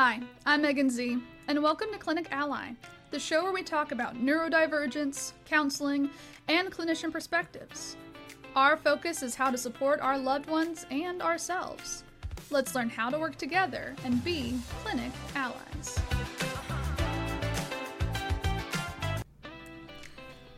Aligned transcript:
Hi, 0.00 0.20
I'm 0.46 0.62
Megan 0.62 0.90
Z, 0.90 1.18
and 1.48 1.60
welcome 1.60 1.88
to 1.90 1.98
Clinic 1.98 2.28
Ally, 2.30 2.70
the 3.10 3.18
show 3.18 3.42
where 3.42 3.52
we 3.52 3.64
talk 3.64 3.90
about 3.90 4.14
neurodivergence, 4.14 5.32
counseling, 5.44 6.08
and 6.46 6.70
clinician 6.70 7.10
perspectives. 7.10 7.96
Our 8.54 8.76
focus 8.76 9.24
is 9.24 9.34
how 9.34 9.50
to 9.50 9.58
support 9.58 9.98
our 9.98 10.16
loved 10.16 10.48
ones 10.48 10.86
and 10.92 11.20
ourselves. 11.20 12.04
Let's 12.48 12.76
learn 12.76 12.88
how 12.90 13.10
to 13.10 13.18
work 13.18 13.34
together 13.34 13.96
and 14.04 14.22
be 14.22 14.60
clinic 14.84 15.10
allies. 15.34 15.98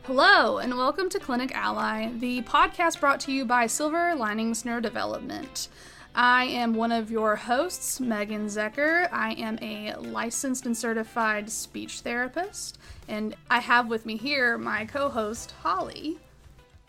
Hello, 0.03 0.59
and 0.59 0.77
welcome 0.77 1.09
to 1.09 1.19
Clinic 1.19 1.51
Ally, 1.55 2.11
the 2.19 2.43
podcast 2.43 2.99
brought 2.99 3.19
to 3.21 3.31
you 3.31 3.45
by 3.45 3.65
Silver 3.65 4.13
Linings 4.13 4.61
Neurodevelopment. 4.61 5.67
I 6.13 6.43
am 6.43 6.73
one 6.73 6.91
of 6.91 7.09
your 7.09 7.37
hosts, 7.37 8.01
Megan 8.01 8.47
Zecher. 8.47 9.07
I 9.13 9.31
am 9.33 9.57
a 9.61 9.95
licensed 9.95 10.65
and 10.65 10.75
certified 10.75 11.49
speech 11.49 12.01
therapist, 12.01 12.77
and 13.07 13.33
I 13.49 13.59
have 13.59 13.87
with 13.87 14.05
me 14.05 14.17
here 14.17 14.57
my 14.57 14.85
co 14.85 15.07
host, 15.07 15.53
Holly. 15.63 16.17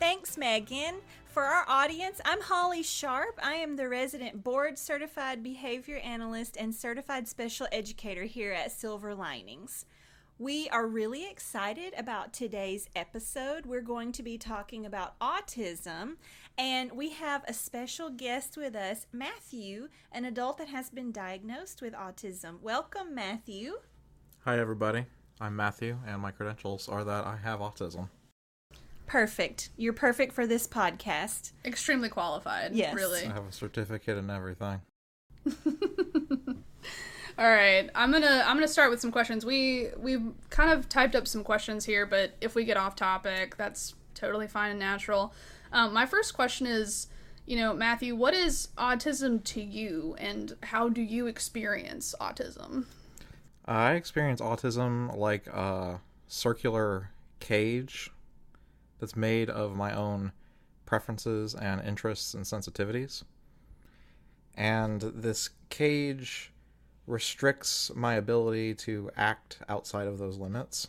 Thanks, 0.00 0.36
Megan. 0.36 0.96
For 1.28 1.44
our 1.44 1.64
audience, 1.68 2.20
I'm 2.24 2.40
Holly 2.40 2.82
Sharpe. 2.82 3.38
I 3.40 3.54
am 3.54 3.76
the 3.76 3.88
resident 3.88 4.42
board 4.42 4.76
certified 4.76 5.40
behavior 5.40 5.98
analyst 5.98 6.56
and 6.58 6.74
certified 6.74 7.28
special 7.28 7.68
educator 7.70 8.24
here 8.24 8.52
at 8.52 8.72
Silver 8.72 9.14
Linings. 9.14 9.86
We 10.38 10.68
are 10.70 10.88
really 10.88 11.30
excited 11.30 11.94
about 11.96 12.32
today's 12.32 12.88
episode. 12.96 13.64
We're 13.64 13.80
going 13.80 14.10
to 14.12 14.24
be 14.24 14.38
talking 14.38 14.84
about 14.84 15.16
autism, 15.20 16.16
and 16.58 16.92
we 16.92 17.10
have 17.10 17.44
a 17.46 17.52
special 17.52 18.10
guest 18.10 18.56
with 18.56 18.74
us, 18.74 19.06
Matthew, 19.12 19.88
an 20.10 20.24
adult 20.24 20.58
that 20.58 20.68
has 20.68 20.90
been 20.90 21.12
diagnosed 21.12 21.80
with 21.80 21.94
autism. 21.94 22.60
Welcome, 22.60 23.14
Matthew. 23.14 23.74
Hi, 24.44 24.58
everybody. 24.58 25.06
I'm 25.40 25.56
Matthew, 25.56 25.98
and 26.06 26.20
my 26.20 26.30
credentials 26.30 26.88
are 26.88 27.04
that 27.04 27.26
I 27.26 27.36
have 27.36 27.60
autism. 27.60 28.08
Perfect. 29.06 29.70
You're 29.76 29.92
perfect 29.92 30.32
for 30.32 30.46
this 30.46 30.66
podcast. 30.66 31.52
Extremely 31.64 32.08
qualified. 32.08 32.74
Yes. 32.74 32.94
Really. 32.94 33.26
I 33.26 33.32
have 33.32 33.46
a 33.48 33.52
certificate 33.52 34.18
and 34.18 34.30
everything. 34.30 34.80
All 37.38 37.48
right, 37.48 37.88
I'm 37.94 38.12
gonna 38.12 38.44
I'm 38.46 38.56
gonna 38.56 38.68
start 38.68 38.90
with 38.90 39.00
some 39.00 39.10
questions. 39.10 39.44
We 39.44 39.88
we've 39.96 40.22
kind 40.50 40.70
of 40.70 40.88
typed 40.88 41.16
up 41.16 41.26
some 41.26 41.42
questions 41.42 41.84
here, 41.84 42.04
but 42.06 42.32
if 42.40 42.54
we 42.54 42.64
get 42.64 42.76
off 42.76 42.94
topic, 42.94 43.56
that's 43.56 43.94
totally 44.14 44.46
fine 44.46 44.70
and 44.70 44.78
natural. 44.78 45.32
Um, 45.72 45.94
my 45.94 46.06
first 46.06 46.34
question 46.34 46.66
is, 46.66 47.08
you 47.46 47.56
know, 47.56 47.72
Matthew, 47.72 48.14
what 48.14 48.34
is 48.34 48.68
autism 48.76 49.42
to 49.44 49.62
you, 49.62 50.14
and 50.18 50.54
how 50.62 50.88
do 50.88 51.00
you 51.02 51.26
experience 51.26 52.14
autism? 52.20 52.84
I 53.64 53.92
experience 53.92 54.40
autism 54.40 55.16
like 55.16 55.46
a 55.46 56.00
circular 56.28 57.10
cage 57.40 58.10
that's 59.00 59.16
made 59.16 59.50
of 59.50 59.74
my 59.74 59.94
own 59.94 60.32
preferences 60.84 61.54
and 61.54 61.80
interests 61.80 62.34
and 62.34 62.44
sensitivities. 62.44 63.24
And 64.54 65.00
this 65.00 65.50
cage 65.70 66.52
restricts 67.06 67.90
my 67.94 68.14
ability 68.14 68.74
to 68.74 69.10
act 69.16 69.58
outside 69.68 70.06
of 70.06 70.18
those 70.18 70.38
limits. 70.38 70.88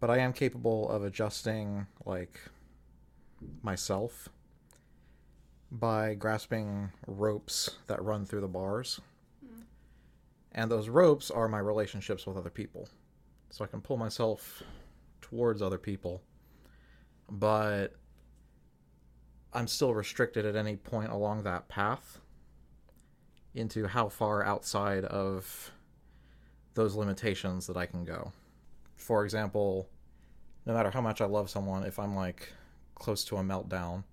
But 0.00 0.10
I 0.10 0.18
am 0.18 0.32
capable 0.32 0.88
of 0.90 1.02
adjusting, 1.02 1.86
like, 2.04 2.38
myself 3.62 4.28
by 5.70 6.14
grasping 6.14 6.90
ropes 7.06 7.78
that 7.86 8.02
run 8.02 8.24
through 8.24 8.40
the 8.40 8.48
bars. 8.48 9.00
And 10.52 10.70
those 10.70 10.88
ropes 10.88 11.30
are 11.30 11.48
my 11.48 11.58
relationships 11.58 12.26
with 12.26 12.36
other 12.36 12.50
people. 12.50 12.88
So 13.50 13.64
I 13.64 13.68
can 13.68 13.80
pull 13.80 13.96
myself 13.96 14.62
towards 15.20 15.62
other 15.62 15.78
people, 15.78 16.22
but 17.30 17.94
I'm 19.52 19.66
still 19.66 19.94
restricted 19.94 20.44
at 20.44 20.56
any 20.56 20.76
point 20.76 21.10
along 21.10 21.42
that 21.42 21.68
path 21.68 22.20
into 23.54 23.86
how 23.86 24.08
far 24.08 24.44
outside 24.44 25.04
of 25.04 25.72
those 26.74 26.94
limitations 26.96 27.66
that 27.68 27.76
I 27.76 27.86
can 27.86 28.04
go. 28.04 28.32
For 28.96 29.24
example, 29.24 29.88
no 30.66 30.74
matter 30.74 30.90
how 30.90 31.00
much 31.00 31.20
I 31.20 31.26
love 31.26 31.50
someone, 31.50 31.84
if 31.84 31.98
I'm 31.98 32.16
like 32.16 32.52
close 32.94 33.24
to 33.26 33.36
a 33.36 33.42
meltdown, 33.42 34.04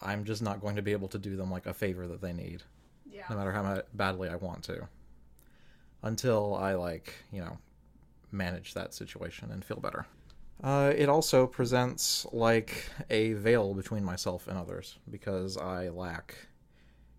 I'm 0.00 0.24
just 0.24 0.42
not 0.42 0.60
going 0.60 0.76
to 0.76 0.82
be 0.82 0.92
able 0.92 1.08
to 1.08 1.18
do 1.18 1.36
them 1.36 1.50
like 1.50 1.66
a 1.66 1.74
favor 1.74 2.06
that 2.08 2.20
they 2.20 2.32
need, 2.32 2.62
Yeah. 3.10 3.24
no 3.30 3.36
matter 3.36 3.52
how 3.52 3.82
badly 3.94 4.28
I 4.28 4.36
want 4.36 4.62
to. 4.64 4.88
Until 6.02 6.54
I 6.54 6.74
like, 6.74 7.14
you 7.32 7.40
know, 7.40 7.58
manage 8.30 8.74
that 8.74 8.94
situation 8.94 9.50
and 9.50 9.64
feel 9.64 9.80
better. 9.80 10.06
Uh, 10.62 10.92
it 10.96 11.08
also 11.08 11.46
presents 11.46 12.26
like 12.32 12.84
a 13.10 13.32
veil 13.34 13.74
between 13.74 14.04
myself 14.04 14.46
and 14.48 14.56
others 14.56 14.98
because 15.10 15.56
I 15.56 15.88
lack 15.88 16.36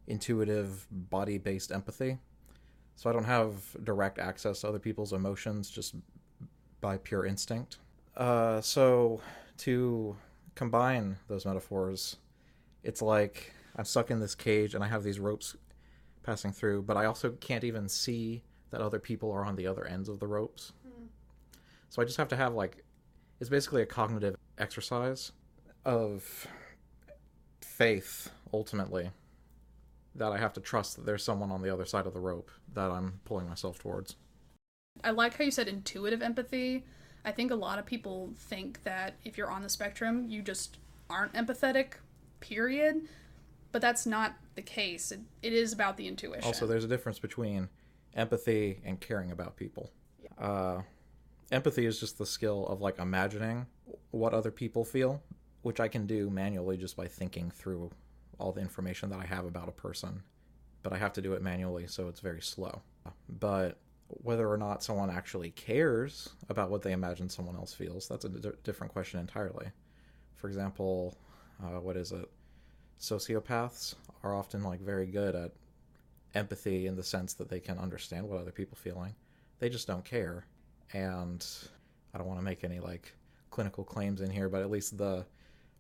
intuitive 0.08 0.88
body 0.92 1.38
based 1.38 1.72
empathy. 1.72 2.18
So 2.96 3.10
I 3.10 3.14
don't 3.14 3.26
have 3.26 3.54
direct 3.84 4.18
access 4.18 4.62
to 4.62 4.70
other 4.70 4.80
people's 4.80 5.14
emotions 5.14 5.70
just 5.70 5.96
by 6.82 6.98
pure 6.98 7.26
instinct. 7.26 7.78
Uh, 8.16 8.60
so 8.62 9.22
to 9.60 10.16
combine 10.58 11.18
those 11.28 11.46
metaphors, 11.46 12.18
it's 12.84 13.02
like 13.02 13.54
I'm 13.76 13.86
stuck 13.86 14.12
in 14.12 14.20
this 14.20 14.36
cage 14.36 14.74
and 14.74 14.84
I 14.84 14.88
have 14.88 15.04
these 15.04 15.20
ropes 15.20 15.56
passing 16.24 16.52
through, 16.52 16.82
but 16.82 16.98
I 16.98 17.06
also 17.06 17.32
can't 17.32 17.64
even 17.64 17.88
see 17.88 18.44
that 18.72 18.82
other 18.82 19.00
people 19.00 19.32
are 19.32 19.46
on 19.46 19.56
the 19.56 19.68
other 19.68 19.86
ends 19.86 20.10
of 20.10 20.20
the 20.20 20.28
ropes. 20.28 20.74
Hmm. 20.84 21.06
So 21.90 22.02
I 22.02 22.06
just 22.06 22.18
have 22.18 22.28
to 22.30 22.36
have 22.36 22.54
like 22.54 22.84
it's 23.40 23.50
basically 23.50 23.84
a 23.84 23.86
cognitive 23.86 24.36
exercise 24.58 25.32
of 25.86 26.48
faith 27.62 28.32
ultimately 28.52 29.12
that 30.16 30.32
I 30.32 30.38
have 30.40 30.54
to 30.54 30.60
trust 30.60 30.96
that 30.96 31.06
there's 31.06 31.24
someone 31.24 31.52
on 31.52 31.62
the 31.62 31.72
other 31.72 31.86
side 31.86 32.08
of 32.08 32.14
the 32.14 32.20
rope 32.20 32.50
that 32.74 32.90
I'm 32.90 33.20
pulling 33.24 33.48
myself 33.48 33.78
towards. 33.78 34.16
I 35.04 35.12
like 35.12 35.38
how 35.38 35.44
you 35.44 35.52
said 35.52 35.68
intuitive 35.68 36.24
empathy. 36.24 36.86
I 37.28 37.32
think 37.34 37.52
a 37.52 37.56
lot 37.56 37.78
of 37.78 37.86
people 37.86 38.30
think 38.38 38.82
that 38.84 39.16
if 39.26 39.38
you're 39.38 39.52
on 39.52 39.62
the 39.62 39.68
spectrum, 39.68 40.28
you 40.30 40.42
just 40.42 40.78
aren't 41.10 41.34
empathetic, 41.34 41.96
period. 42.40 43.02
But 43.74 43.82
that's 43.82 44.06
not 44.06 44.36
the 44.56 44.62
case. 44.62 45.12
It, 45.12 45.20
it 45.42 45.52
is 45.52 45.74
about 45.74 45.98
the 45.98 46.08
intuition. 46.08 46.46
Also, 46.46 46.66
there's 46.66 46.86
a 46.86 46.88
difference 46.88 47.20
between 47.20 47.68
empathy 48.16 48.80
and 48.86 49.02
caring 49.02 49.32
about 49.32 49.58
people. 49.58 49.92
Uh, 50.38 50.84
empathy 51.52 51.86
is 51.86 52.00
just 52.00 52.18
the 52.18 52.26
skill 52.26 52.66
of 52.68 52.80
like 52.80 52.98
imagining 52.98 53.66
what 54.12 54.34
other 54.34 54.50
people 54.50 54.86
feel, 54.86 55.22
which 55.64 55.82
I 55.82 55.90
can 55.90 56.08
do 56.08 56.30
manually 56.30 56.78
just 56.78 56.96
by 56.96 57.10
thinking 57.10 57.52
through 57.52 57.92
all 58.40 58.54
the 58.54 58.62
information 58.62 59.10
that 59.10 59.20
I 59.20 59.26
have 59.26 59.44
about 59.44 59.68
a 59.68 59.74
person. 59.74 60.24
But 60.82 60.94
I 60.94 60.98
have 60.98 61.12
to 61.14 61.22
do 61.22 61.34
it 61.34 61.42
manually, 61.42 61.88
so 61.88 62.08
it's 62.08 62.22
very 62.22 62.42
slow. 62.42 62.84
But 63.28 63.80
whether 64.10 64.50
or 64.50 64.58
not 64.58 64.84
someone 64.84 65.10
actually 65.10 65.52
cares 65.52 66.30
about 66.50 66.70
what 66.70 66.82
they 66.82 66.94
imagine 66.94 67.30
someone 67.30 67.56
else 67.56 67.74
feels, 67.74 68.08
that's 68.08 68.26
a 68.26 68.30
d- 68.30 68.50
different 68.64 68.94
question 68.94 69.20
entirely. 69.20 69.68
For 70.36 70.48
example, 70.48 71.18
uh, 71.64 71.80
what 71.80 71.98
is 71.98 72.12
it? 72.12 72.30
Sociopaths 73.00 73.96
are 74.24 74.36
often 74.36 74.64
like 74.64 74.80
very 74.80 75.06
good 75.06 75.36
at 75.36 75.52
empathy 76.36 76.88
in 76.88 76.96
the 76.96 77.04
sense 77.04 77.34
that 77.34 77.50
they 77.50 77.60
can 77.60 77.78
understand 77.78 78.28
what 78.28 78.40
other 78.40 78.52
people 78.52 78.78
feeling. 78.78 79.16
They 79.60 79.70
just 79.70 79.88
don't 79.88 80.06
care. 80.06 80.46
And 80.94 81.46
I 82.14 82.18
don't 82.18 82.28
want 82.28 82.40
to 82.40 82.46
make 82.46 82.64
any 82.64 82.80
like 82.80 83.14
clinical 83.50 83.84
claims 83.84 84.22
in 84.22 84.30
here, 84.30 84.50
but 84.50 84.62
at 84.62 84.72
least 84.72 84.98
the 84.98 85.26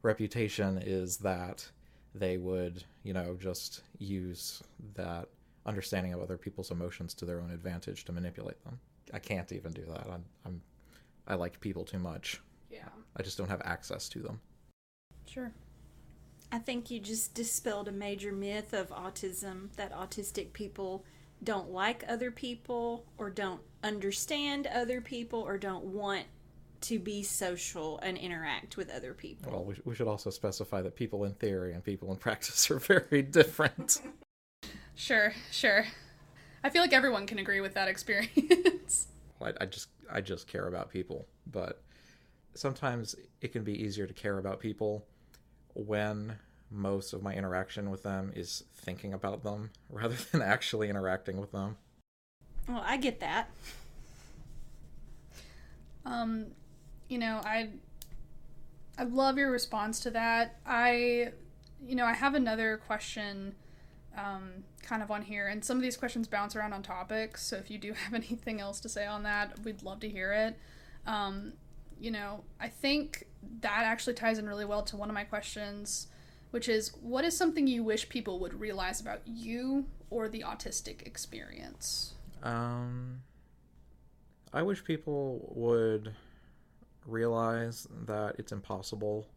reputation 0.01 0.81
is 0.83 1.17
that 1.17 1.67
they 2.13 2.37
would, 2.37 2.83
you 3.03 3.13
know, 3.13 3.37
just 3.39 3.81
use 3.99 4.61
that 4.95 5.29
understanding 5.67 6.13
of 6.13 6.21
other 6.21 6.37
people's 6.37 6.71
emotions 6.71 7.13
to 7.15 7.25
their 7.25 7.41
own 7.41 7.51
advantage 7.51 8.05
to 8.05 8.11
manipulate 8.11 8.63
them. 8.63 8.79
I 9.13 9.19
can't 9.19 9.51
even 9.51 9.71
do 9.71 9.85
that. 9.89 10.07
I'm, 10.11 10.25
I'm 10.45 10.61
I 11.27 11.35
like 11.35 11.59
people 11.59 11.83
too 11.83 11.99
much. 11.99 12.41
yeah, 12.69 12.87
I 13.15 13.23
just 13.23 13.37
don't 13.37 13.49
have 13.49 13.61
access 13.65 14.09
to 14.09 14.19
them. 14.19 14.39
sure. 15.25 15.51
I 16.49 16.59
think 16.59 16.89
you 16.89 16.99
just 17.01 17.33
dispelled 17.33 17.89
a 17.89 17.91
major 17.91 18.31
myth 18.31 18.73
of 18.73 18.89
autism 18.89 19.73
that 19.75 19.91
autistic 19.91 20.53
people 20.53 21.03
don't 21.43 21.69
like 21.69 22.05
other 22.07 22.31
people 22.31 23.05
or 23.17 23.29
don't 23.29 23.59
understand 23.83 24.65
other 24.67 25.01
people 25.01 25.41
or 25.41 25.57
don't 25.57 25.83
want 25.83 26.25
to 26.79 26.99
be 26.99 27.23
social 27.23 27.99
and 27.99 28.17
interact 28.17 28.77
with 28.77 28.89
other 28.89 29.13
people. 29.13 29.51
Well, 29.51 29.65
we, 29.65 29.75
we 29.83 29.95
should 29.95 30.07
also 30.07 30.29
specify 30.29 30.81
that 30.83 30.95
people 30.95 31.25
in 31.25 31.33
theory 31.33 31.73
and 31.73 31.83
people 31.83 32.11
in 32.11 32.17
practice 32.17 32.71
are 32.71 32.79
very 32.79 33.21
different. 33.21 34.01
Sure, 34.97 35.31
sure. 35.51 35.85
I 36.63 36.69
feel 36.69 36.81
like 36.81 36.91
everyone 36.91 37.27
can 37.27 37.37
agree 37.37 37.61
with 37.61 37.75
that 37.75 37.87
experience. 37.87 39.07
I, 39.41 39.53
I 39.61 39.65
just 39.67 39.89
I 40.11 40.21
just 40.21 40.47
care 40.47 40.67
about 40.67 40.89
people, 40.89 41.27
but 41.45 41.83
sometimes 42.55 43.15
it 43.39 43.53
can 43.53 43.63
be 43.63 43.79
easier 43.79 44.07
to 44.07 44.13
care 44.13 44.39
about 44.39 44.59
people 44.59 45.05
when 45.75 46.39
most 46.71 47.13
of 47.13 47.21
my 47.21 47.35
interaction 47.35 47.91
with 47.91 48.01
them 48.01 48.33
is 48.35 48.63
thinking 48.73 49.13
about 49.13 49.43
them 49.43 49.69
rather 49.89 50.15
than 50.31 50.41
actually 50.41 50.89
interacting 50.89 51.39
with 51.39 51.51
them. 51.51 51.77
Well, 52.67 52.83
I 52.83 52.97
get 52.97 53.19
that. 53.19 53.51
Um, 56.05 56.47
you 57.07 57.19
know, 57.19 57.39
I 57.45 57.69
I 58.97 59.03
love 59.03 59.37
your 59.37 59.51
response 59.51 59.99
to 59.99 60.09
that. 60.09 60.55
I 60.65 61.33
you 61.85 61.95
know, 61.95 62.05
I 62.05 62.13
have 62.13 62.33
another 62.33 62.77
question 62.77 63.53
um, 64.17 64.63
kind 64.81 65.01
of 65.03 65.11
on 65.11 65.21
here, 65.21 65.47
and 65.47 65.63
some 65.63 65.77
of 65.77 65.83
these 65.83 65.95
questions 65.95 66.27
bounce 66.27 66.55
around 66.55 66.73
on 66.73 66.83
topics. 66.83 67.45
So 67.45 67.55
if 67.57 67.69
you 67.71 67.77
do 67.77 67.93
have 68.05 68.13
anything 68.13 68.59
else 68.59 68.79
to 68.81 68.89
say 68.89 69.05
on 69.05 69.23
that, 69.23 69.59
we'd 69.63 69.83
love 69.83 69.99
to 70.01 70.09
hear 70.09 70.33
it. 70.33 70.57
Um, 71.05 71.53
you 71.99 72.11
know, 72.11 72.43
I 72.59 72.67
think 72.67 73.25
that 73.61 73.83
actually 73.85 74.13
ties 74.13 74.37
in 74.37 74.47
really 74.47 74.65
well 74.65 74.83
to 74.83 74.97
one 74.97 75.09
of 75.09 75.13
my 75.13 75.23
questions, 75.23 76.07
which 76.51 76.67
is 76.69 76.91
what 77.01 77.23
is 77.25 77.35
something 77.35 77.67
you 77.67 77.83
wish 77.83 78.09
people 78.09 78.39
would 78.39 78.59
realize 78.59 78.99
about 79.01 79.21
you 79.25 79.85
or 80.09 80.29
the 80.29 80.41
autistic 80.41 81.05
experience? 81.05 82.13
Um, 82.43 83.21
I 84.53 84.61
wish 84.61 84.83
people 84.83 85.51
would 85.55 86.13
realize 87.05 87.87
that 88.05 88.35
it's 88.37 88.51
impossible 88.51 89.27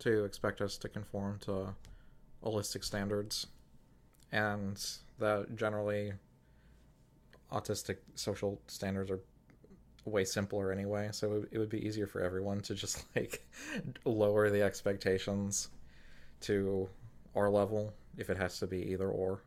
to 0.00 0.24
expect 0.24 0.60
us 0.60 0.76
to 0.78 0.88
conform 0.88 1.38
to 1.40 1.74
allistic 2.42 2.84
standards, 2.84 3.46
and 4.34 4.84
that 5.20 5.54
generally 5.56 6.12
autistic 7.52 7.98
social 8.16 8.60
standards 8.66 9.10
are 9.10 9.20
way 10.04 10.24
simpler 10.24 10.72
anyway. 10.72 11.08
So 11.12 11.44
it 11.50 11.56
would 11.56 11.70
be 11.70 11.86
easier 11.86 12.06
for 12.06 12.20
everyone 12.20 12.60
to 12.62 12.74
just 12.74 13.04
like 13.16 13.46
lower 14.04 14.50
the 14.50 14.60
expectations 14.60 15.70
to 16.42 16.88
our 17.34 17.48
level 17.48 17.94
if 18.18 18.28
it 18.28 18.36
has 18.36 18.58
to 18.58 18.66
be 18.66 18.90
either 18.92 19.08
or. 19.08 19.40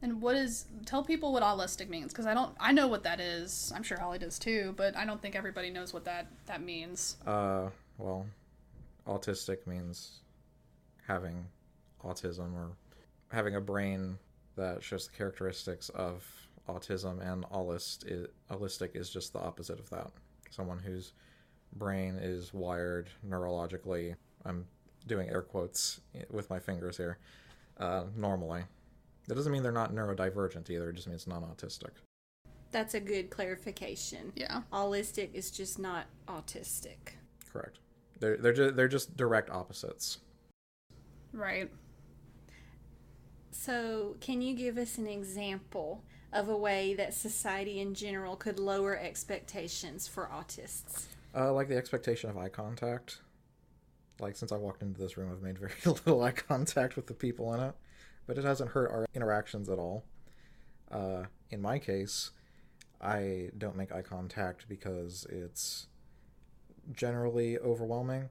And 0.00 0.20
what 0.20 0.36
is 0.36 0.66
tell 0.86 1.04
people 1.04 1.32
what 1.32 1.42
autistic 1.42 1.88
means 1.88 2.12
because 2.12 2.26
I 2.26 2.34
don't 2.34 2.54
I 2.58 2.72
know 2.72 2.88
what 2.88 3.04
that 3.04 3.20
is. 3.20 3.72
I'm 3.74 3.82
sure 3.82 3.98
Holly 3.98 4.18
does 4.18 4.38
too, 4.38 4.74
but 4.76 4.96
I 4.96 5.04
don't 5.04 5.20
think 5.20 5.36
everybody 5.36 5.70
knows 5.70 5.92
what 5.92 6.04
that 6.06 6.26
that 6.46 6.62
means. 6.62 7.16
Uh, 7.26 7.68
well, 7.98 8.26
autistic 9.06 9.66
means 9.66 10.20
having 11.06 11.46
autism 12.02 12.54
or 12.54 12.72
having 13.34 13.56
a 13.56 13.60
brain 13.60 14.18
that 14.56 14.82
shows 14.82 15.06
the 15.06 15.16
characteristics 15.16 15.88
of 15.90 16.24
autism, 16.68 17.20
and 17.20 17.44
allist 17.50 18.04
is, 18.06 18.28
allistic 18.50 18.96
is 18.96 19.10
just 19.10 19.32
the 19.32 19.38
opposite 19.38 19.78
of 19.78 19.90
that. 19.90 20.10
Someone 20.50 20.78
whose 20.78 21.12
brain 21.76 22.16
is 22.20 22.54
wired 22.54 23.08
neurologically. 23.28 24.14
I'm 24.44 24.64
doing 25.06 25.28
air 25.28 25.42
quotes 25.42 26.00
with 26.30 26.48
my 26.48 26.58
fingers 26.58 26.96
here. 26.96 27.18
Uh, 27.78 28.04
normally, 28.16 28.62
that 29.26 29.34
doesn't 29.34 29.52
mean 29.52 29.62
they're 29.62 29.72
not 29.72 29.92
neurodivergent 29.92 30.70
either. 30.70 30.90
It 30.90 30.94
just 30.94 31.08
means 31.08 31.26
non-autistic. 31.26 31.90
That's 32.70 32.94
a 32.94 33.00
good 33.00 33.30
clarification. 33.30 34.32
Yeah. 34.34 34.62
Allistic 34.72 35.34
is 35.34 35.50
just 35.50 35.78
not 35.78 36.06
autistic. 36.28 37.16
Correct. 37.52 37.78
They're 38.20 38.36
they're 38.36 38.52
just, 38.52 38.76
they're 38.76 38.88
just 38.88 39.16
direct 39.16 39.50
opposites. 39.50 40.18
Right. 41.32 41.70
So, 43.56 44.16
can 44.20 44.42
you 44.42 44.54
give 44.54 44.76
us 44.76 44.98
an 44.98 45.06
example 45.06 46.02
of 46.32 46.48
a 46.48 46.56
way 46.56 46.92
that 46.94 47.14
society 47.14 47.80
in 47.80 47.94
general 47.94 48.34
could 48.34 48.58
lower 48.58 48.98
expectations 48.98 50.08
for 50.08 50.28
autists? 50.34 51.06
Uh, 51.34 51.52
like 51.52 51.68
the 51.68 51.76
expectation 51.76 52.28
of 52.28 52.36
eye 52.36 52.48
contact. 52.48 53.20
Like 54.18 54.36
since 54.36 54.50
I 54.50 54.56
walked 54.56 54.82
into 54.82 55.00
this 55.00 55.16
room, 55.16 55.30
I've 55.32 55.40
made 55.40 55.58
very 55.58 55.72
little 55.86 56.20
eye 56.22 56.32
contact 56.32 56.96
with 56.96 57.06
the 57.06 57.14
people 57.14 57.54
in 57.54 57.60
it, 57.60 57.74
but 58.26 58.36
it 58.36 58.44
hasn't 58.44 58.70
hurt 58.72 58.90
our 58.90 59.06
interactions 59.14 59.68
at 59.68 59.78
all. 59.78 60.04
Uh, 60.90 61.22
in 61.50 61.62
my 61.62 61.78
case, 61.78 62.32
I 63.00 63.50
don't 63.56 63.76
make 63.76 63.92
eye 63.92 64.02
contact 64.02 64.68
because 64.68 65.26
it's 65.30 65.86
generally 66.92 67.56
overwhelming, 67.58 68.30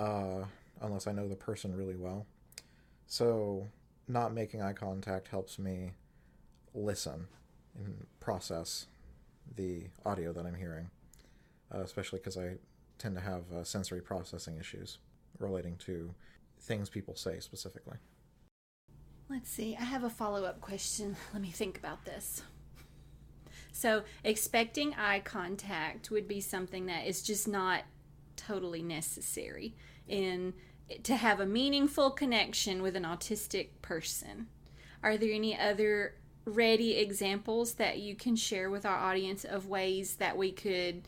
uh, 0.00 0.44
unless 0.80 1.06
I 1.06 1.12
know 1.12 1.28
the 1.28 1.36
person 1.36 1.74
really 1.76 1.96
well. 1.96 2.26
So, 3.06 3.68
not 4.12 4.34
making 4.34 4.62
eye 4.62 4.72
contact 4.72 5.28
helps 5.28 5.58
me 5.58 5.92
listen 6.74 7.26
and 7.76 8.06
process 8.20 8.86
the 9.56 9.84
audio 10.04 10.32
that 10.32 10.46
I'm 10.46 10.54
hearing, 10.54 10.90
uh, 11.74 11.80
especially 11.80 12.18
because 12.18 12.36
I 12.36 12.56
tend 12.98 13.16
to 13.16 13.20
have 13.20 13.50
uh, 13.52 13.64
sensory 13.64 14.00
processing 14.00 14.58
issues 14.58 14.98
relating 15.38 15.76
to 15.76 16.14
things 16.60 16.88
people 16.88 17.16
say 17.16 17.40
specifically. 17.40 17.96
Let's 19.28 19.50
see. 19.50 19.76
I 19.80 19.84
have 19.84 20.04
a 20.04 20.10
follow 20.10 20.44
up 20.44 20.60
question. 20.60 21.16
Let 21.32 21.42
me 21.42 21.50
think 21.50 21.78
about 21.78 22.04
this. 22.04 22.42
So, 23.72 24.02
expecting 24.22 24.94
eye 24.94 25.20
contact 25.20 26.10
would 26.10 26.28
be 26.28 26.40
something 26.40 26.86
that 26.86 27.06
is 27.06 27.22
just 27.22 27.48
not 27.48 27.84
totally 28.36 28.82
necessary 28.82 29.74
in 30.06 30.52
to 31.02 31.16
have 31.16 31.40
a 31.40 31.46
meaningful 31.46 32.10
connection 32.10 32.82
with 32.82 32.96
an 32.96 33.04
autistic 33.04 33.68
person. 33.80 34.48
Are 35.02 35.16
there 35.16 35.32
any 35.32 35.58
other 35.58 36.14
ready 36.44 36.96
examples 36.96 37.74
that 37.74 37.98
you 37.98 38.14
can 38.14 38.36
share 38.36 38.70
with 38.70 38.84
our 38.84 38.96
audience 38.96 39.44
of 39.44 39.68
ways 39.68 40.16
that 40.16 40.36
we 40.36 40.52
could 40.52 41.02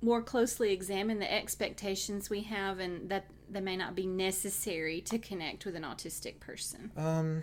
more 0.00 0.22
closely 0.22 0.72
examine 0.72 1.18
the 1.18 1.32
expectations 1.32 2.28
we 2.28 2.42
have 2.42 2.78
and 2.78 3.08
that 3.08 3.26
they 3.50 3.60
may 3.60 3.76
not 3.76 3.94
be 3.94 4.06
necessary 4.06 5.00
to 5.00 5.18
connect 5.18 5.64
with 5.64 5.76
an 5.76 5.82
autistic 5.82 6.40
person? 6.40 6.90
Um, 6.96 7.42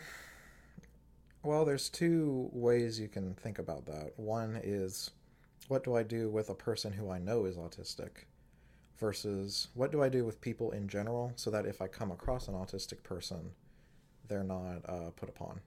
well, 1.43 1.65
there's 1.65 1.89
two 1.89 2.49
ways 2.53 2.99
you 2.99 3.07
can 3.07 3.33
think 3.35 3.57
about 3.59 3.85
that. 3.87 4.11
One 4.17 4.59
is 4.63 5.11
what 5.67 5.83
do 5.83 5.95
I 5.95 6.03
do 6.03 6.29
with 6.29 6.49
a 6.49 6.55
person 6.55 6.93
who 6.93 7.09
I 7.09 7.17
know 7.17 7.45
is 7.45 7.57
autistic 7.57 8.25
versus 9.01 9.68
what 9.74 9.92
do 9.92 10.03
I 10.03 10.07
do 10.07 10.24
with 10.24 10.39
people 10.39 10.71
in 10.71 10.88
general 10.88 11.33
so 11.36 11.50
that 11.50 11.65
if 11.65 11.81
I 11.81 11.88
come 11.88 12.12
across 12.12 12.48
an 12.48 12.53
autistic 12.53 13.01
person, 13.03 13.51
they're 14.27 14.44
not 14.44 14.88
uh, 14.88 15.09
put 15.15 15.27
upon. 15.27 15.59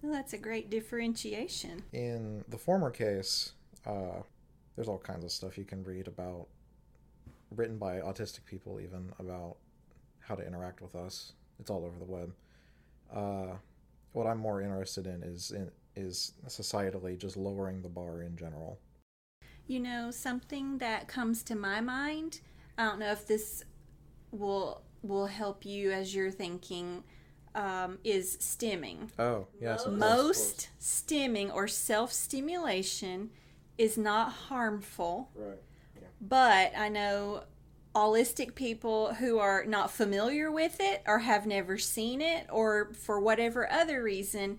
Well, 0.00 0.12
that's 0.12 0.32
a 0.32 0.38
great 0.38 0.70
differentiation. 0.70 1.82
In 1.92 2.44
the 2.48 2.56
former 2.56 2.90
case, 2.90 3.52
uh, 3.84 4.22
there's 4.76 4.88
all 4.88 4.98
kinds 4.98 5.24
of 5.24 5.32
stuff 5.32 5.58
you 5.58 5.64
can 5.64 5.82
read 5.82 6.06
about, 6.06 6.46
written 7.50 7.78
by 7.78 7.96
autistic 7.96 8.44
people, 8.44 8.80
even 8.80 9.12
about 9.18 9.56
how 10.20 10.36
to 10.36 10.46
interact 10.46 10.80
with 10.80 10.94
us. 10.94 11.32
It's 11.58 11.68
all 11.70 11.84
over 11.84 11.98
the 11.98 12.04
web. 12.04 12.32
Uh, 13.12 13.56
what 14.12 14.28
I'm 14.28 14.38
more 14.38 14.62
interested 14.62 15.06
in 15.06 15.22
is 15.24 15.50
in 15.50 15.70
is 15.96 16.34
societally 16.46 17.18
just 17.18 17.36
lowering 17.36 17.82
the 17.82 17.88
bar 17.88 18.22
in 18.22 18.36
general. 18.36 18.78
You 19.66 19.80
know, 19.80 20.10
something 20.10 20.78
that 20.78 21.08
comes 21.08 21.42
to 21.44 21.54
my 21.54 21.80
mind. 21.80 22.40
I 22.78 22.84
don't 22.84 22.98
know 22.98 23.12
if 23.12 23.26
this 23.26 23.64
will 24.30 24.82
will 25.02 25.26
help 25.26 25.64
you 25.64 25.92
as 25.92 26.14
you're 26.14 26.30
thinking. 26.30 27.04
Um, 27.54 27.96
is 28.04 28.36
stimming. 28.36 29.08
Oh, 29.18 29.46
yes. 29.58 29.86
Most 29.86 30.68
stimming 30.78 31.50
or 31.54 31.66
self 31.66 32.12
stimulation 32.12 33.30
is 33.78 33.96
not 33.96 34.30
harmful. 34.30 35.30
Right. 35.34 35.62
Yeah. 35.98 36.08
But 36.20 36.72
I 36.76 36.90
know 36.90 37.44
allistic 37.94 38.54
people 38.54 39.14
who 39.14 39.38
are 39.38 39.64
not 39.64 39.90
familiar 39.90 40.52
with 40.52 40.76
it 40.80 41.02
or 41.06 41.20
have 41.20 41.46
never 41.46 41.78
seen 41.78 42.20
it 42.20 42.46
or 42.50 42.92
for 42.92 43.18
whatever 43.18 43.70
other 43.72 44.02
reason 44.02 44.58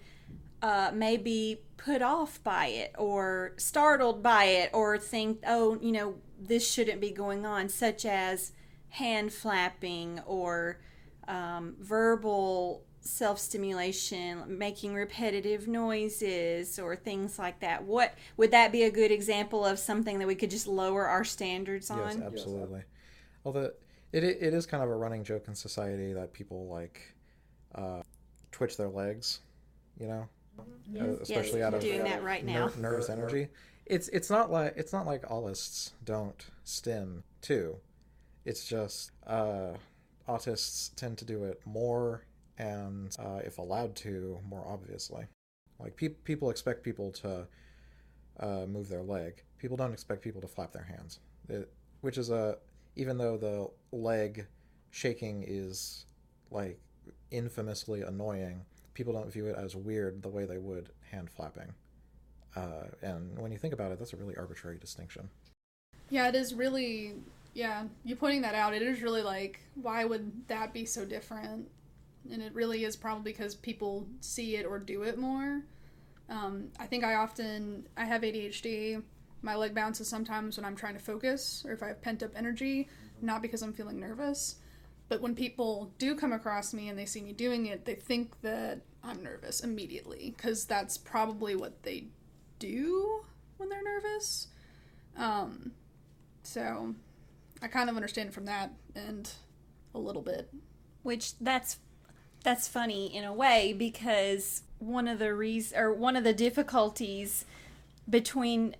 uh, 0.61 0.91
may 0.93 1.17
be 1.17 1.61
put 1.77 2.01
off 2.01 2.43
by 2.43 2.67
it 2.67 2.93
or 2.97 3.53
startled 3.57 4.23
by 4.23 4.45
it 4.45 4.69
or 4.73 4.97
think, 4.97 5.41
oh, 5.47 5.77
you 5.81 5.91
know, 5.91 6.15
this 6.39 6.69
shouldn't 6.69 7.01
be 7.01 7.11
going 7.11 7.45
on, 7.45 7.69
such 7.69 8.05
as 8.05 8.51
hand 8.89 9.31
flapping 9.31 10.19
or 10.25 10.79
um, 11.27 11.75
verbal 11.79 12.83
self 12.99 13.39
stimulation, 13.39 14.57
making 14.57 14.93
repetitive 14.93 15.67
noises, 15.67 16.77
or 16.77 16.95
things 16.95 17.39
like 17.39 17.59
that. 17.61 17.83
What 17.83 18.13
would 18.35 18.51
that 18.51 18.71
be 18.71 18.83
a 18.83 18.91
good 18.91 19.11
example 19.11 19.65
of 19.65 19.79
something 19.79 20.19
that 20.19 20.27
we 20.27 20.35
could 20.35 20.49
just 20.49 20.67
lower 20.67 21.07
our 21.07 21.23
standards 21.23 21.89
on? 21.89 21.99
Yes, 21.99 22.19
absolutely. 22.19 22.83
Although 23.45 23.71
it 24.11 24.23
it 24.23 24.53
is 24.53 24.65
kind 24.65 24.83
of 24.83 24.89
a 24.89 24.95
running 24.95 25.23
joke 25.23 25.47
in 25.47 25.55
society 25.55 26.13
that 26.13 26.33
people 26.33 26.67
like 26.67 27.01
uh, 27.75 28.01
twitch 28.51 28.77
their 28.77 28.89
legs, 28.89 29.39
you 29.99 30.07
know, 30.07 30.27
yes. 30.91 31.03
uh, 31.03 31.17
especially 31.21 31.59
yes, 31.59 31.67
out 31.67 31.73
of 31.73 31.81
doing 31.81 32.03
that 32.03 32.23
right 32.23 32.45
now. 32.45 32.67
Ner- 32.67 32.89
nervous 32.91 33.09
energy. 33.09 33.47
It's 33.85 34.07
it's 34.09 34.29
not 34.29 34.51
like 34.51 34.73
it's 34.75 34.93
not 34.93 35.05
like 35.05 35.23
allists 35.29 35.93
don't 36.03 36.45
stim 36.63 37.23
too. 37.41 37.77
It's 38.45 38.65
just 38.65 39.11
uh, 39.25 39.73
autists 40.27 40.93
tend 40.95 41.17
to 41.19 41.25
do 41.25 41.43
it 41.45 41.61
more 41.65 42.25
and 42.57 43.15
uh, 43.19 43.39
if 43.43 43.57
allowed 43.57 43.95
to, 43.97 44.39
more 44.47 44.65
obviously. 44.67 45.25
Like 45.79 45.95
pe- 45.95 46.09
people 46.09 46.49
expect 46.49 46.83
people 46.83 47.11
to 47.11 47.47
uh, 48.39 48.65
move 48.67 48.89
their 48.89 49.03
leg. 49.03 49.43
People 49.57 49.77
don't 49.77 49.93
expect 49.93 50.21
people 50.21 50.41
to 50.41 50.47
flap 50.47 50.71
their 50.71 50.83
hands. 50.83 51.19
It, 51.49 51.71
which 52.01 52.17
is 52.17 52.29
a 52.29 52.57
even 52.95 53.17
though 53.17 53.37
the 53.37 53.69
leg 53.95 54.47
shaking 54.91 55.43
is 55.47 56.05
like 56.51 56.79
infamously 57.31 58.01
annoying, 58.01 58.65
people 58.97 59.13
don't 59.13 59.31
view 59.31 59.45
it 59.45 59.55
as 59.55 59.75
weird 59.75 60.23
the 60.23 60.27
way 60.27 60.43
they 60.45 60.57
would 60.57 60.89
hand 61.11 61.29
flapping. 61.29 61.71
Uh, 62.55 62.85
and 63.03 63.37
when 63.37 63.51
you 63.51 63.57
think 63.59 63.71
about 63.71 63.91
it, 63.91 63.99
that's 63.99 64.11
a 64.11 64.17
really 64.17 64.35
arbitrary 64.35 64.79
distinction. 64.79 65.29
Yeah, 66.09 66.27
it 66.27 66.35
is 66.35 66.53
really. 66.53 67.13
Yeah, 67.53 67.83
you 68.03 68.15
pointing 68.15 68.41
that 68.41 68.53
out, 68.53 68.73
it 68.75 68.83
is 68.83 69.01
really 69.01 69.23
like, 69.23 69.59
why 69.75 70.05
would 70.05 70.47
that 70.47 70.73
be 70.73 70.85
so 70.85 71.05
different? 71.05 71.67
And 72.31 72.41
it 72.41 72.53
really 72.53 72.83
is 72.83 72.95
probably 72.95 73.31
because 73.31 73.55
people 73.55 74.05
see 74.19 74.57
it 74.57 74.65
or 74.65 74.77
do 74.77 75.01
it 75.03 75.17
more. 75.17 75.63
Um, 76.29 76.69
I 76.79 76.85
think 76.85 77.03
I 77.03 77.15
often 77.15 77.87
I 77.95 78.05
have 78.05 78.21
ADHD. 78.21 79.01
My 79.41 79.55
leg 79.55 79.73
bounces 79.73 80.07
sometimes 80.07 80.57
when 80.57 80.65
I'm 80.65 80.75
trying 80.75 80.95
to 80.95 80.99
focus 80.99 81.63
or 81.67 81.73
if 81.73 81.81
I 81.81 81.87
have 81.87 82.01
pent 82.01 82.21
up 82.21 82.31
energy, 82.35 82.89
not 83.21 83.41
because 83.41 83.61
I'm 83.61 83.73
feeling 83.73 83.99
nervous. 83.99 84.55
But 85.09 85.21
when 85.21 85.35
people 85.35 85.91
do 85.97 86.15
come 86.15 86.33
across 86.33 86.73
me 86.73 86.89
and 86.89 86.97
they 86.97 87.05
see 87.05 87.21
me 87.21 87.31
doing 87.31 87.65
it, 87.65 87.85
they 87.85 87.95
think 87.95 88.41
that 88.41 88.81
I'm 89.03 89.23
nervous 89.23 89.61
immediately 89.61 90.33
because 90.35 90.65
that's 90.65 90.97
probably 90.97 91.55
what 91.55 91.83
they 91.83 92.07
do 92.59 93.23
when 93.57 93.69
they're 93.69 93.83
nervous. 93.83 94.47
Um, 95.15 95.71
so 96.43 96.95
I 97.61 97.67
kind 97.67 97.89
of 97.89 97.95
understand 97.95 98.33
from 98.33 98.45
that 98.45 98.73
and 98.95 99.29
a 99.95 99.99
little 99.99 100.21
bit. 100.21 100.49
Which 101.03 101.37
that's 101.39 101.77
that's 102.43 102.67
funny 102.67 103.15
in 103.15 103.23
a 103.23 103.33
way 103.33 103.73
because 103.73 104.63
one 104.79 105.07
of 105.07 105.19
the 105.19 105.33
reasons 105.33 105.79
or 105.79 105.93
one 105.93 106.15
of 106.15 106.23
the 106.23 106.33
difficulties 106.33 107.45
between 108.09 108.75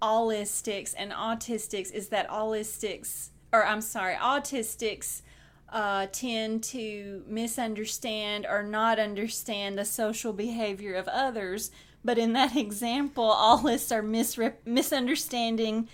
allistics 0.00 0.94
and 0.96 1.10
autistics 1.10 1.92
is 1.92 2.08
that 2.08 2.28
allistics 2.28 3.30
or 3.52 3.64
I'm 3.64 3.80
sorry, 3.80 4.14
autistics 4.14 5.22
uh, 5.70 6.06
tend 6.12 6.62
to 6.64 7.22
misunderstand 7.26 8.46
or 8.46 8.62
not 8.62 8.98
understand 8.98 9.78
the 9.78 9.84
social 9.84 10.32
behavior 10.32 10.94
of 10.94 11.08
others. 11.08 11.70
But 12.04 12.18
in 12.18 12.32
that 12.34 12.56
example, 12.66 13.24
all 13.24 13.58
allists 13.58 13.92
are 13.92 14.02
misrep- 14.02 14.64
misunderstanding 14.64 15.88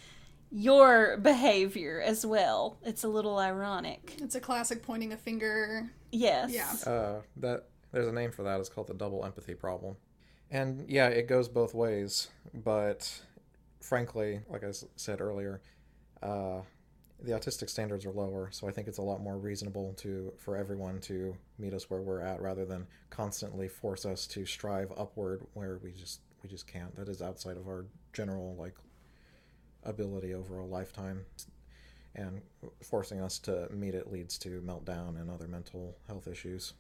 your 0.50 1.16
behavior 1.16 2.00
as 2.00 2.24
well. 2.24 2.78
It's 2.84 3.02
a 3.02 3.08
little 3.08 3.38
ironic. 3.38 4.14
It's 4.18 4.34
a 4.36 4.40
classic 4.40 4.82
pointing 4.82 5.12
a 5.12 5.16
finger. 5.16 5.90
Yes. 6.12 6.52
Yeah. 6.52 6.92
Uh, 6.92 7.20
that 7.38 7.64
there's 7.90 8.06
a 8.06 8.12
name 8.12 8.30
for 8.30 8.44
that. 8.44 8.60
It's 8.60 8.68
called 8.68 8.86
the 8.86 8.94
double 8.94 9.24
empathy 9.24 9.54
problem. 9.54 9.96
And 10.50 10.84
yeah, 10.88 11.08
it 11.08 11.26
goes 11.26 11.48
both 11.48 11.74
ways. 11.74 12.28
But 12.52 13.22
frankly, 13.80 14.40
like 14.48 14.62
I 14.62 14.68
s- 14.68 14.84
said 14.94 15.20
earlier, 15.20 15.60
uh, 16.22 16.60
the 17.24 17.32
autistic 17.32 17.70
standards 17.70 18.04
are 18.06 18.12
lower, 18.12 18.50
so 18.52 18.68
I 18.68 18.70
think 18.70 18.88
it's 18.88 18.98
a 18.98 19.02
lot 19.02 19.20
more 19.20 19.38
reasonable 19.38 19.94
to 19.98 20.32
for 20.38 20.56
everyone 20.56 21.00
to 21.02 21.36
meet 21.58 21.74
us 21.74 21.88
where 21.90 22.02
we're 22.02 22.20
at, 22.20 22.40
rather 22.40 22.64
than 22.64 22.86
constantly 23.10 23.68
force 23.68 24.04
us 24.04 24.26
to 24.28 24.44
strive 24.44 24.92
upward 24.96 25.46
where 25.54 25.78
we 25.82 25.92
just 25.92 26.20
we 26.42 26.48
just 26.48 26.66
can't. 26.66 26.94
That 26.96 27.08
is 27.08 27.22
outside 27.22 27.56
of 27.56 27.66
our 27.66 27.86
general 28.12 28.54
like 28.56 28.74
ability 29.82 30.34
over 30.34 30.58
a 30.58 30.66
lifetime, 30.66 31.24
and 32.14 32.40
forcing 32.82 33.20
us 33.20 33.38
to 33.40 33.68
meet 33.72 33.94
it 33.94 34.12
leads 34.12 34.38
to 34.38 34.60
meltdown 34.60 35.20
and 35.20 35.30
other 35.30 35.48
mental 35.48 35.96
health 36.06 36.28
issues. 36.28 36.74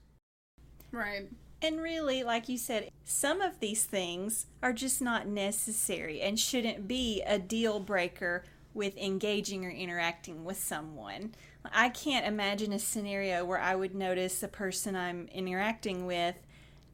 Right. 0.92 1.28
And 1.62 1.80
really, 1.80 2.22
like 2.24 2.48
you 2.48 2.58
said, 2.58 2.90
some 3.04 3.40
of 3.40 3.58
these 3.58 3.84
things 3.84 4.46
are 4.62 4.72
just 4.72 5.00
not 5.00 5.26
necessary 5.26 6.20
and 6.20 6.38
shouldn't 6.38 6.86
be 6.86 7.22
a 7.22 7.38
deal 7.38 7.80
breaker 7.80 8.44
with 8.74 8.96
engaging 8.98 9.64
or 9.64 9.70
interacting 9.70 10.44
with 10.44 10.58
someone. 10.58 11.34
I 11.72 11.88
can't 11.88 12.26
imagine 12.26 12.72
a 12.72 12.78
scenario 12.78 13.44
where 13.44 13.60
I 13.60 13.74
would 13.74 13.94
notice 13.94 14.42
a 14.42 14.48
person 14.48 14.96
I'm 14.96 15.28
interacting 15.32 16.06
with 16.06 16.34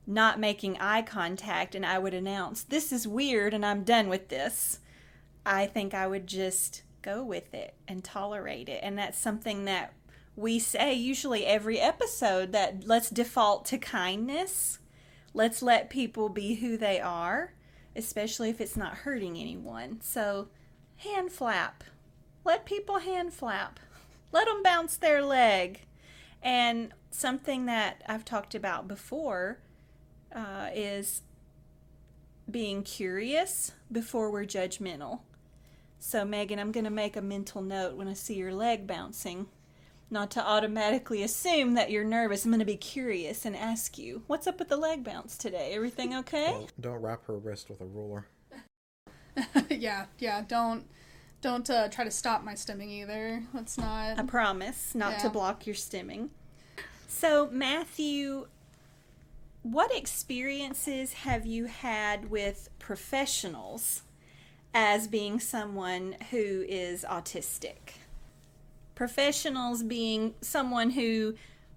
not 0.06 0.40
making 0.40 0.78
eye 0.78 1.02
contact 1.02 1.74
and 1.74 1.84
I 1.84 1.98
would 1.98 2.14
announce, 2.14 2.62
This 2.64 2.92
is 2.92 3.08
weird 3.08 3.54
and 3.54 3.64
I'm 3.64 3.84
done 3.84 4.08
with 4.08 4.28
this. 4.28 4.80
I 5.44 5.66
think 5.66 5.94
I 5.94 6.06
would 6.06 6.26
just 6.26 6.82
go 7.02 7.24
with 7.24 7.54
it 7.54 7.74
and 7.88 8.04
tolerate 8.04 8.68
it. 8.68 8.80
And 8.82 8.98
that's 8.98 9.18
something 9.18 9.64
that 9.64 9.94
we 10.36 10.58
say 10.58 10.94
usually 10.94 11.46
every 11.46 11.78
episode 11.78 12.52
that 12.52 12.86
let's 12.86 13.10
default 13.10 13.64
to 13.66 13.78
kindness. 13.78 14.78
Let's 15.32 15.62
let 15.62 15.90
people 15.90 16.28
be 16.28 16.56
who 16.56 16.76
they 16.76 17.00
are, 17.00 17.54
especially 17.94 18.50
if 18.50 18.60
it's 18.60 18.76
not 18.76 18.94
hurting 18.94 19.36
anyone. 19.36 20.00
So, 20.00 20.48
hand 21.00 21.32
flap. 21.32 21.84
Let 22.44 22.64
people 22.64 22.98
hand 22.98 23.32
flap. 23.32 23.80
Let 24.32 24.46
them 24.46 24.62
bounce 24.62 24.96
their 24.96 25.22
leg. 25.22 25.82
And 26.42 26.92
something 27.10 27.66
that 27.66 28.02
I've 28.08 28.24
talked 28.24 28.54
about 28.54 28.88
before 28.88 29.58
uh, 30.34 30.68
is 30.74 31.22
being 32.50 32.82
curious 32.82 33.72
before 33.90 34.30
we're 34.30 34.44
judgmental. 34.44 35.20
So, 35.98 36.24
Megan, 36.24 36.58
I'm 36.58 36.72
going 36.72 36.84
to 36.84 36.90
make 36.90 37.16
a 37.16 37.20
mental 37.20 37.60
note 37.60 37.96
when 37.96 38.08
I 38.08 38.14
see 38.14 38.34
your 38.34 38.54
leg 38.54 38.86
bouncing. 38.86 39.46
Not 40.12 40.30
to 40.32 40.44
automatically 40.44 41.22
assume 41.22 41.74
that 41.74 41.90
you're 41.90 42.04
nervous. 42.04 42.44
I'm 42.44 42.50
going 42.50 42.58
to 42.58 42.64
be 42.64 42.76
curious 42.76 43.44
and 43.44 43.54
ask 43.54 43.96
you, 43.96 44.22
what's 44.26 44.46
up 44.46 44.58
with 44.58 44.68
the 44.68 44.76
leg 44.76 45.04
bounce 45.04 45.36
today? 45.36 45.72
Everything 45.74 46.16
okay? 46.16 46.50
Well, 46.50 46.68
don't 46.80 47.02
rap 47.02 47.26
her 47.26 47.36
wrist 47.36 47.68
with 47.68 47.80
a 47.80 47.84
ruler. 47.84 48.26
yeah, 49.70 50.06
yeah. 50.18 50.42
Don't 50.46 50.84
don't 51.40 51.68
uh, 51.70 51.88
try 51.88 52.04
to 52.04 52.10
stop 52.10 52.44
my 52.44 52.52
stimming 52.52 52.88
either. 52.88 53.42
That's 53.54 53.78
not. 53.78 54.18
I 54.18 54.22
promise 54.22 54.94
not 54.94 55.18
to 55.20 55.30
block 55.30 55.66
your 55.66 55.76
stimming. 55.76 56.28
So, 57.08 57.48
Matthew, 57.50 58.46
what 59.62 59.94
experiences 59.94 61.12
have 61.12 61.46
you 61.46 61.66
had 61.66 62.30
with 62.30 62.68
professionals 62.78 64.02
as 64.72 65.08
being 65.08 65.40
someone 65.40 66.16
who 66.30 66.64
is 66.68 67.04
autistic? 67.08 67.94
Professionals 68.94 69.82
being 69.82 70.34
someone 70.40 70.90
who 70.90 71.34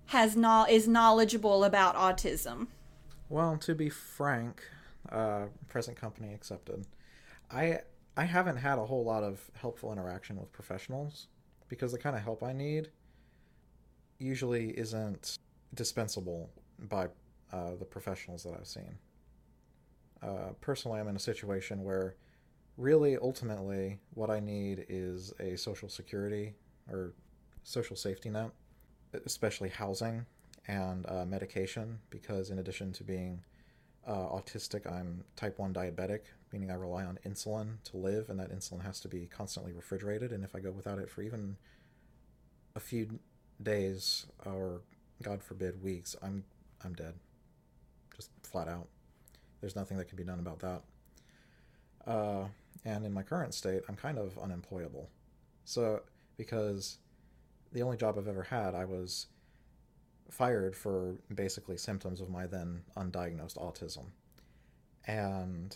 has 0.08 0.36
no- 0.36 0.66
is 0.70 0.88
knowledgeable 0.88 1.64
about 1.64 1.96
autism. 1.96 2.68
Well, 3.30 3.58
to 3.58 3.74
be 3.74 3.90
frank, 3.90 4.62
uh, 5.12 5.46
present 5.70 5.98
company 5.98 6.34
accepted. 6.34 6.86
I 7.54 7.80
I 8.18 8.26
haven't 8.26 8.58
had 8.58 8.78
a 8.80 8.86
whole 8.86 9.04
lot 9.04 9.24
of 9.24 9.40
helpful 9.54 9.92
interaction 9.92 10.40
with 10.40 10.52
professionals 10.52 11.28
because 11.68 11.92
the 11.92 11.98
kind 11.98 12.16
of 12.16 12.22
help 12.22 12.44
I 12.44 12.54
need 12.54 12.90
usually 14.20 14.78
isn't 14.78 15.38
dispensable 15.74 16.50
by 16.90 17.08
uh, 17.52 17.76
the 17.80 17.86
professionals 17.86 18.44
that 18.44 18.54
I've 18.54 18.68
seen. 18.68 18.98
Uh, 20.22 20.54
personally, 20.62 21.00
I'm 21.00 21.08
in 21.08 21.16
a 21.16 21.20
situation 21.20 21.84
where 21.84 22.16
really, 22.78 23.18
ultimately, 23.18 24.00
what 24.14 24.30
I 24.30 24.40
need 24.40 24.86
is 24.90 25.34
a 25.40 25.56
social 25.58 25.90
security 25.90 26.54
or 26.90 27.14
social 27.64 27.96
safety 27.96 28.30
net, 28.30 28.52
especially 29.26 29.70
housing 29.70 30.26
and 30.68 31.06
uh, 31.08 31.26
medication, 31.26 32.00
because 32.10 32.50
in 32.50 32.60
addition 32.60 32.92
to 32.94 33.04
being 33.04 33.44
uh, 34.08 34.28
autistic, 34.30 34.92
I'm 34.92 35.24
type 35.36 35.60
1 35.60 35.74
diabetic, 35.74 36.22
meaning 36.54 36.72
I 36.72 36.76
rely 36.76 37.04
on 37.04 37.20
insulin 37.26 37.84
to 37.86 37.98
live, 37.98 38.30
and 38.30 38.40
that 38.40 38.56
insulin 38.56 38.84
has 38.84 39.00
to 39.02 39.08
be 39.08 39.26
constantly 39.26 39.74
refrigerated. 39.74 40.32
And 40.32 40.44
if 40.44 40.56
I 40.56 40.60
go 40.60 40.72
without 40.72 41.00
it 41.00 41.10
for 41.10 41.24
even 41.24 41.58
a 42.76 42.80
few 42.80 43.20
days 43.62 44.28
or, 44.46 44.82
God 45.22 45.44
forbid, 45.44 45.82
weeks, 45.84 46.16
I'm 46.22 46.44
I'm 46.86 46.94
dead, 46.94 47.16
just 48.16 48.30
flat 48.44 48.68
out. 48.68 48.88
There's 49.62 49.76
nothing 49.76 49.98
that 49.98 50.08
can 50.08 50.18
be 50.18 50.24
done 50.24 50.40
about 50.40 50.60
that. 50.60 50.82
Uh, 52.06 52.46
and 52.86 53.06
in 53.06 53.14
my 53.14 53.24
current 53.24 53.54
state, 53.54 53.82
I'm 53.88 53.96
kind 53.96 54.18
of 54.18 54.38
unemployable. 54.38 55.10
So 55.64 56.02
because 56.38 56.98
the 57.72 57.82
only 57.82 57.98
job 57.98 58.18
I've 58.18 58.28
ever 58.28 58.44
had, 58.44 58.76
I 58.76 58.86
was 58.86 59.28
fired 60.30 60.76
for 60.76 61.16
basically 61.34 61.78
symptoms 61.78 62.20
of 62.20 62.30
my 62.30 62.46
then 62.48 62.82
undiagnosed 62.98 63.58
autism. 63.58 64.06
And 65.06 65.76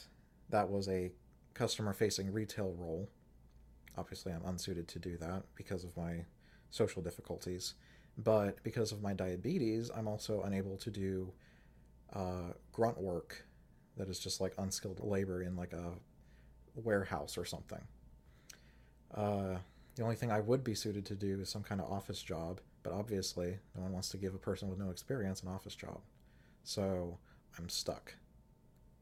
that 0.50 0.70
was 0.70 0.88
a 0.88 1.12
customer 1.54 1.94
facing 1.94 2.32
retail 2.32 2.74
role. 2.77 3.10
Obviously, 3.98 4.32
I'm 4.32 4.46
unsuited 4.46 4.88
to 4.89 5.00
do 5.00 5.18
that 5.18 5.44
because 5.56 5.84
of 5.84 5.96
my 5.98 6.25
social 6.70 7.01
difficulties. 7.01 7.74
But 8.18 8.63
because 8.63 8.92
of 8.92 9.01
my 9.01 9.13
diabetes, 9.13 9.92
I'm 9.96 10.08
also 10.08 10.42
unable 10.42 10.77
to 10.77 10.89
do 10.89 11.34
uh, 12.13 12.54
grunt 12.72 13.00
work 13.00 13.46
that 13.98 14.10
is 14.10 14.20
just 14.20 14.42
like 14.42 14.54
unskilled 14.58 15.00
labor 15.04 15.42
in 15.42 15.56
like 15.56 15.74
a 15.74 15.94
warehouse 16.75 17.38
or 17.38 17.46
something. 17.46 17.82
Uh, 19.13 19.58
the 19.96 20.04
only 20.04 20.16
thing 20.16 20.32
I 20.32 20.39
would 20.39 20.63
be 20.63 20.75
suited 20.75 21.06
to 21.08 21.16
do 21.16 21.39
is 21.42 21.50
some 21.50 21.63
kind 21.63 21.82
of 21.82 21.92
office 21.92 22.22
job, 22.22 22.62
but 22.84 22.94
obviously, 22.94 23.58
no 23.75 23.82
one 23.82 23.92
wants 23.92 24.10
to 24.10 24.18
give 24.18 24.36
a 24.36 24.39
person 24.39 24.70
with 24.70 24.80
no 24.80 24.89
experience 24.89 25.42
an 25.42 25.50
office 25.50 25.75
job. 25.75 26.01
So 26.63 27.18
I'm 27.58 27.70
stuck. 27.70 28.16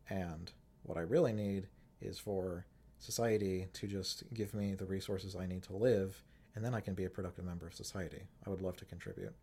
And 0.10 0.52
what 0.86 0.98
I 0.98 1.02
really 1.02 1.34
need 1.34 1.68
is 2.02 2.18
for 2.18 2.66
society 3.00 3.68
to 3.74 3.88
just 3.88 4.24
give 4.34 4.54
me 4.54 4.74
the 4.74 4.86
resources 4.86 5.36
I 5.36 5.46
need 5.46 5.64
to 5.64 5.76
live, 5.76 6.24
and 6.56 6.64
then 6.64 6.74
I 6.74 6.80
can 6.80 6.94
be 6.94 7.06
a 7.06 7.10
productive 7.10 7.46
member 7.46 7.68
of 7.68 7.74
society. 7.74 8.22
I 8.46 8.50
would 8.50 8.62
love 8.62 8.78
to 8.78 8.86
contribute. 8.86 9.34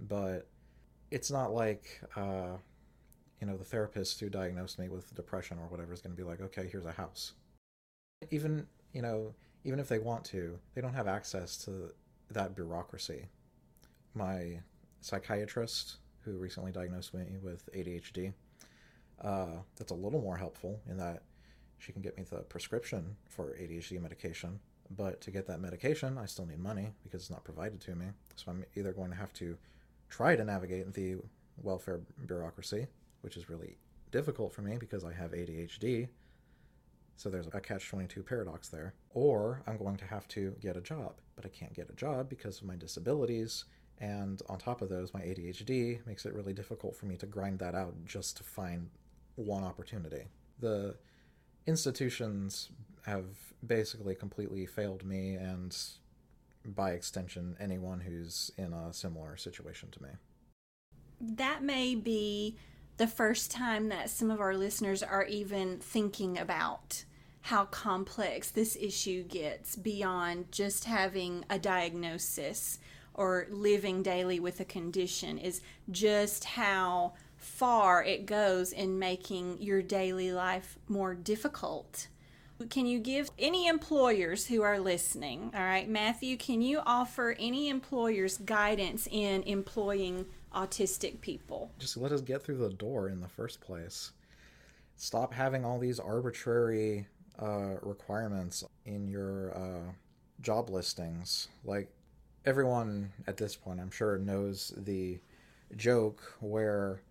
But 0.00 0.48
it's 1.10 1.30
not 1.30 1.52
like 1.52 2.00
uh, 2.16 2.56
you 3.40 3.46
know, 3.46 3.56
the 3.56 3.64
therapist 3.64 4.18
who 4.20 4.28
diagnosed 4.28 4.78
me 4.78 4.88
with 4.88 5.14
depression 5.14 5.58
or 5.58 5.68
whatever 5.68 5.92
is 5.92 6.00
going 6.00 6.14
to 6.14 6.16
be 6.16 6.28
like, 6.28 6.40
okay, 6.40 6.68
here's 6.70 6.86
a 6.86 6.92
house. 6.92 7.32
Even, 8.30 8.66
you 8.92 9.02
know, 9.02 9.34
even 9.64 9.78
if 9.78 9.88
they 9.88 9.98
want 9.98 10.24
to, 10.24 10.58
they 10.74 10.80
don't 10.80 10.94
have 10.94 11.06
access 11.06 11.56
to 11.64 11.90
that 12.30 12.56
bureaucracy. 12.56 13.26
My 14.14 14.60
psychiatrist, 15.00 15.98
who 16.24 16.32
recently 16.32 16.72
diagnosed 16.72 17.14
me 17.14 17.36
with 17.40 17.68
ADHD, 17.72 18.32
uh, 19.22 19.58
that's 19.76 19.90
a 19.90 19.94
little 19.94 20.20
more 20.20 20.36
helpful 20.36 20.80
in 20.88 20.96
that 20.98 21.22
she 21.78 21.92
can 21.92 22.02
get 22.02 22.16
me 22.16 22.24
the 22.24 22.38
prescription 22.38 23.16
for 23.28 23.56
ADHD 23.60 24.00
medication. 24.00 24.60
But 24.90 25.20
to 25.22 25.30
get 25.30 25.46
that 25.46 25.60
medication, 25.60 26.18
I 26.18 26.26
still 26.26 26.46
need 26.46 26.60
money 26.60 26.92
because 27.02 27.22
it's 27.22 27.30
not 27.30 27.44
provided 27.44 27.80
to 27.82 27.94
me. 27.94 28.06
So 28.36 28.50
I'm 28.50 28.64
either 28.74 28.92
going 28.92 29.10
to 29.10 29.16
have 29.16 29.32
to 29.34 29.56
try 30.08 30.34
to 30.34 30.44
navigate 30.44 30.92
the 30.94 31.16
welfare 31.62 32.00
bureaucracy, 32.26 32.86
which 33.20 33.36
is 33.36 33.50
really 33.50 33.76
difficult 34.10 34.52
for 34.52 34.62
me 34.62 34.76
because 34.78 35.04
I 35.04 35.12
have 35.12 35.32
ADHD. 35.32 36.08
So 37.16 37.28
there's 37.28 37.48
a 37.48 37.60
catch 37.60 37.88
22 37.88 38.22
paradox 38.22 38.68
there. 38.68 38.94
Or 39.10 39.62
I'm 39.66 39.76
going 39.76 39.96
to 39.98 40.06
have 40.06 40.26
to 40.28 40.54
get 40.60 40.76
a 40.76 40.80
job, 40.80 41.16
but 41.36 41.44
I 41.44 41.48
can't 41.48 41.74
get 41.74 41.90
a 41.90 41.94
job 41.94 42.28
because 42.28 42.60
of 42.60 42.66
my 42.66 42.76
disabilities. 42.76 43.64
And 44.00 44.40
on 44.48 44.58
top 44.58 44.80
of 44.80 44.88
those, 44.88 45.12
my 45.12 45.20
ADHD 45.20 46.06
makes 46.06 46.24
it 46.24 46.32
really 46.32 46.52
difficult 46.52 46.96
for 46.96 47.06
me 47.06 47.16
to 47.16 47.26
grind 47.26 47.58
that 47.58 47.74
out 47.74 47.94
just 48.06 48.36
to 48.36 48.44
find 48.44 48.88
one 49.38 49.64
opportunity. 49.64 50.24
The 50.60 50.96
institutions 51.66 52.70
have 53.06 53.26
basically 53.66 54.14
completely 54.14 54.66
failed 54.66 55.04
me 55.04 55.34
and 55.34 55.76
by 56.64 56.90
extension 56.90 57.56
anyone 57.60 58.00
who's 58.00 58.50
in 58.58 58.72
a 58.72 58.92
similar 58.92 59.36
situation 59.36 59.90
to 59.92 60.02
me. 60.02 60.08
That 61.20 61.62
may 61.62 61.94
be 61.94 62.56
the 62.96 63.06
first 63.06 63.50
time 63.50 63.88
that 63.88 64.10
some 64.10 64.30
of 64.30 64.40
our 64.40 64.54
listeners 64.54 65.02
are 65.02 65.24
even 65.24 65.78
thinking 65.78 66.38
about 66.38 67.04
how 67.42 67.64
complex 67.66 68.50
this 68.50 68.76
issue 68.78 69.22
gets 69.22 69.76
beyond 69.76 70.50
just 70.52 70.84
having 70.84 71.44
a 71.48 71.58
diagnosis 71.58 72.78
or 73.14 73.46
living 73.50 74.02
daily 74.02 74.38
with 74.38 74.60
a 74.60 74.64
condition 74.64 75.38
is 75.38 75.60
just 75.90 76.44
how 76.44 77.14
far 77.38 78.04
it 78.04 78.26
goes 78.26 78.72
in 78.72 78.98
making 78.98 79.62
your 79.62 79.80
daily 79.80 80.32
life 80.32 80.76
more 80.88 81.14
difficult. 81.14 82.08
Can 82.70 82.86
you 82.86 82.98
give 82.98 83.30
any 83.38 83.68
employers 83.68 84.46
who 84.46 84.62
are 84.62 84.80
listening? 84.80 85.52
All 85.54 85.62
right, 85.62 85.88
Matthew, 85.88 86.36
can 86.36 86.60
you 86.60 86.80
offer 86.84 87.36
any 87.38 87.68
employers 87.68 88.38
guidance 88.38 89.06
in 89.10 89.44
employing 89.44 90.26
autistic 90.52 91.20
people? 91.20 91.70
Just 91.78 91.96
let 91.96 92.10
us 92.10 92.20
get 92.20 92.42
through 92.42 92.56
the 92.56 92.70
door 92.70 93.08
in 93.08 93.20
the 93.20 93.28
first 93.28 93.60
place. 93.60 94.10
Stop 94.96 95.32
having 95.32 95.64
all 95.64 95.78
these 95.78 96.00
arbitrary 96.00 97.06
uh, 97.40 97.76
requirements 97.82 98.64
in 98.84 99.06
your 99.06 99.56
uh, 99.56 99.92
job 100.40 100.68
listings. 100.68 101.46
Like, 101.64 101.88
everyone 102.44 103.12
at 103.28 103.36
this 103.36 103.54
point, 103.54 103.78
I'm 103.78 103.92
sure, 103.92 104.18
knows 104.18 104.72
the 104.76 105.20
joke 105.76 106.34
where 106.40 107.02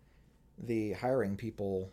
the 0.57 0.93
hiring 0.93 1.35
people 1.35 1.89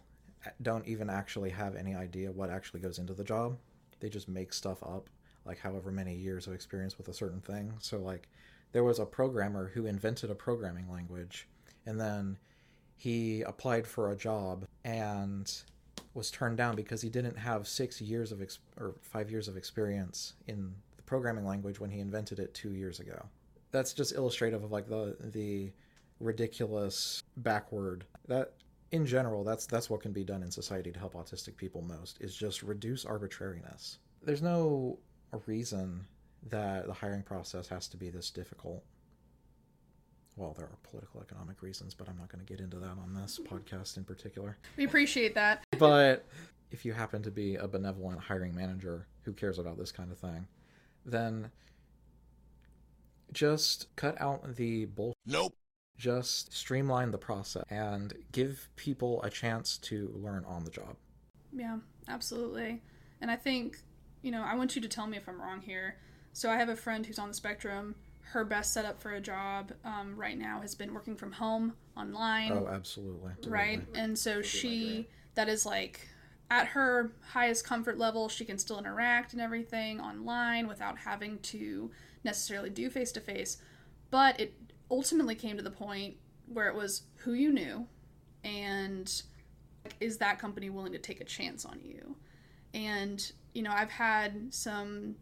don't 0.62 0.86
even 0.86 1.10
actually 1.10 1.50
have 1.50 1.76
any 1.76 1.94
idea 1.94 2.30
what 2.32 2.50
actually 2.50 2.80
goes 2.80 2.98
into 2.98 3.14
the 3.14 3.24
job. 3.24 3.56
They 4.00 4.08
just 4.08 4.28
make 4.28 4.52
stuff 4.52 4.82
up, 4.82 5.08
like 5.44 5.58
however 5.58 5.90
many 5.90 6.14
years 6.14 6.46
of 6.46 6.52
experience 6.52 6.98
with 6.98 7.08
a 7.08 7.14
certain 7.14 7.40
thing. 7.40 7.72
So, 7.78 7.98
like, 7.98 8.28
there 8.72 8.84
was 8.84 8.98
a 8.98 9.06
programmer 9.06 9.70
who 9.72 9.86
invented 9.86 10.30
a 10.30 10.34
programming 10.34 10.90
language, 10.90 11.48
and 11.86 12.00
then 12.00 12.38
he 12.96 13.42
applied 13.42 13.86
for 13.86 14.10
a 14.10 14.16
job 14.16 14.66
and 14.84 15.52
was 16.14 16.30
turned 16.30 16.56
down 16.56 16.76
because 16.76 17.02
he 17.02 17.08
didn't 17.08 17.36
have 17.36 17.66
six 17.66 18.00
years 18.00 18.32
of 18.32 18.40
ex- 18.40 18.60
or 18.78 18.94
five 19.00 19.30
years 19.30 19.48
of 19.48 19.56
experience 19.56 20.34
in 20.46 20.74
the 20.96 21.02
programming 21.02 21.44
language 21.44 21.80
when 21.80 21.90
he 21.90 22.00
invented 22.00 22.38
it 22.38 22.54
two 22.54 22.72
years 22.72 23.00
ago. 23.00 23.26
That's 23.72 23.92
just 23.92 24.14
illustrative 24.14 24.62
of 24.62 24.70
like 24.70 24.88
the 24.88 25.16
the 25.20 25.72
ridiculous 26.24 27.22
backward. 27.36 28.04
That 28.26 28.54
in 28.90 29.06
general 29.06 29.44
that's 29.44 29.66
that's 29.66 29.90
what 29.90 30.00
can 30.00 30.12
be 30.12 30.24
done 30.24 30.42
in 30.42 30.50
society 30.50 30.92
to 30.92 30.98
help 30.98 31.14
autistic 31.14 31.56
people 31.56 31.82
most 31.82 32.16
is 32.20 32.34
just 32.34 32.62
reduce 32.62 33.04
arbitrariness. 33.04 33.98
There's 34.22 34.42
no 34.42 34.98
reason 35.46 36.06
that 36.48 36.86
the 36.86 36.92
hiring 36.92 37.22
process 37.22 37.66
has 37.68 37.88
to 37.88 37.96
be 37.96 38.10
this 38.10 38.30
difficult. 38.30 38.84
Well 40.36 40.54
there 40.56 40.66
are 40.66 40.78
political 40.82 41.20
economic 41.20 41.62
reasons 41.62 41.94
but 41.94 42.08
i'm 42.08 42.16
not 42.16 42.28
going 42.28 42.44
to 42.44 42.52
get 42.52 42.60
into 42.60 42.78
that 42.78 42.96
on 43.02 43.14
this 43.14 43.38
mm-hmm. 43.38 43.54
podcast 43.54 43.96
in 43.96 44.04
particular. 44.04 44.56
We 44.76 44.84
appreciate 44.84 45.34
that. 45.34 45.64
but 45.78 46.24
if 46.70 46.84
you 46.84 46.92
happen 46.92 47.22
to 47.22 47.30
be 47.30 47.56
a 47.56 47.68
benevolent 47.68 48.20
hiring 48.20 48.54
manager 48.54 49.06
who 49.22 49.32
cares 49.32 49.58
about 49.58 49.78
this 49.78 49.92
kind 49.92 50.10
of 50.10 50.18
thing 50.18 50.46
then 51.04 51.50
just 53.32 53.94
cut 53.96 54.20
out 54.20 54.56
the 54.56 54.86
bull 54.86 55.14
Nope. 55.26 55.54
Just 55.96 56.52
streamline 56.52 57.10
the 57.10 57.18
process 57.18 57.64
and 57.70 58.14
give 58.32 58.68
people 58.76 59.22
a 59.22 59.30
chance 59.30 59.78
to 59.78 60.12
learn 60.14 60.44
on 60.44 60.64
the 60.64 60.70
job. 60.70 60.96
Yeah, 61.52 61.78
absolutely. 62.08 62.82
And 63.20 63.30
I 63.30 63.36
think, 63.36 63.78
you 64.22 64.30
know, 64.30 64.42
I 64.42 64.54
want 64.54 64.74
you 64.74 64.82
to 64.82 64.88
tell 64.88 65.06
me 65.06 65.16
if 65.16 65.28
I'm 65.28 65.40
wrong 65.40 65.60
here. 65.60 65.96
So 66.32 66.50
I 66.50 66.56
have 66.56 66.68
a 66.68 66.76
friend 66.76 67.06
who's 67.06 67.18
on 67.18 67.28
the 67.28 67.34
spectrum. 67.34 67.94
Her 68.22 68.44
best 68.44 68.72
setup 68.72 69.00
for 69.00 69.12
a 69.12 69.20
job 69.20 69.72
um, 69.84 70.16
right 70.16 70.36
now 70.36 70.60
has 70.60 70.74
been 70.74 70.92
working 70.92 71.14
from 71.14 71.32
home 71.32 71.74
online. 71.96 72.52
Oh, 72.52 72.66
absolutely. 72.66 73.32
right? 73.46 73.82
And 73.94 74.18
so 74.18 74.42
she, 74.42 75.08
that 75.34 75.48
is 75.48 75.64
like 75.64 76.08
at 76.50 76.68
her 76.68 77.12
highest 77.32 77.64
comfort 77.64 77.98
level, 77.98 78.28
she 78.28 78.44
can 78.44 78.58
still 78.58 78.78
interact 78.78 79.32
and 79.32 79.40
everything 79.40 80.00
online 80.00 80.66
without 80.66 80.98
having 80.98 81.38
to 81.40 81.90
necessarily 82.24 82.70
do 82.70 82.90
face 82.90 83.12
to 83.12 83.20
face. 83.20 83.58
But 84.10 84.40
it 84.40 84.54
ultimately 84.90 85.34
came 85.34 85.56
to 85.56 85.62
the 85.62 85.70
point 85.70 86.16
where 86.46 86.68
it 86.68 86.74
was 86.74 87.02
who 87.16 87.32
you 87.32 87.52
knew 87.52 87.86
and 88.42 89.22
is 90.00 90.18
that 90.18 90.38
company 90.38 90.70
willing 90.70 90.92
to 90.92 90.98
take 90.98 91.20
a 91.20 91.24
chance 91.24 91.64
on 91.64 91.80
you? 91.82 92.16
And, 92.72 93.32
you 93.54 93.62
know, 93.62 93.70
I've 93.72 93.90
had 93.90 94.52
some 94.52 95.16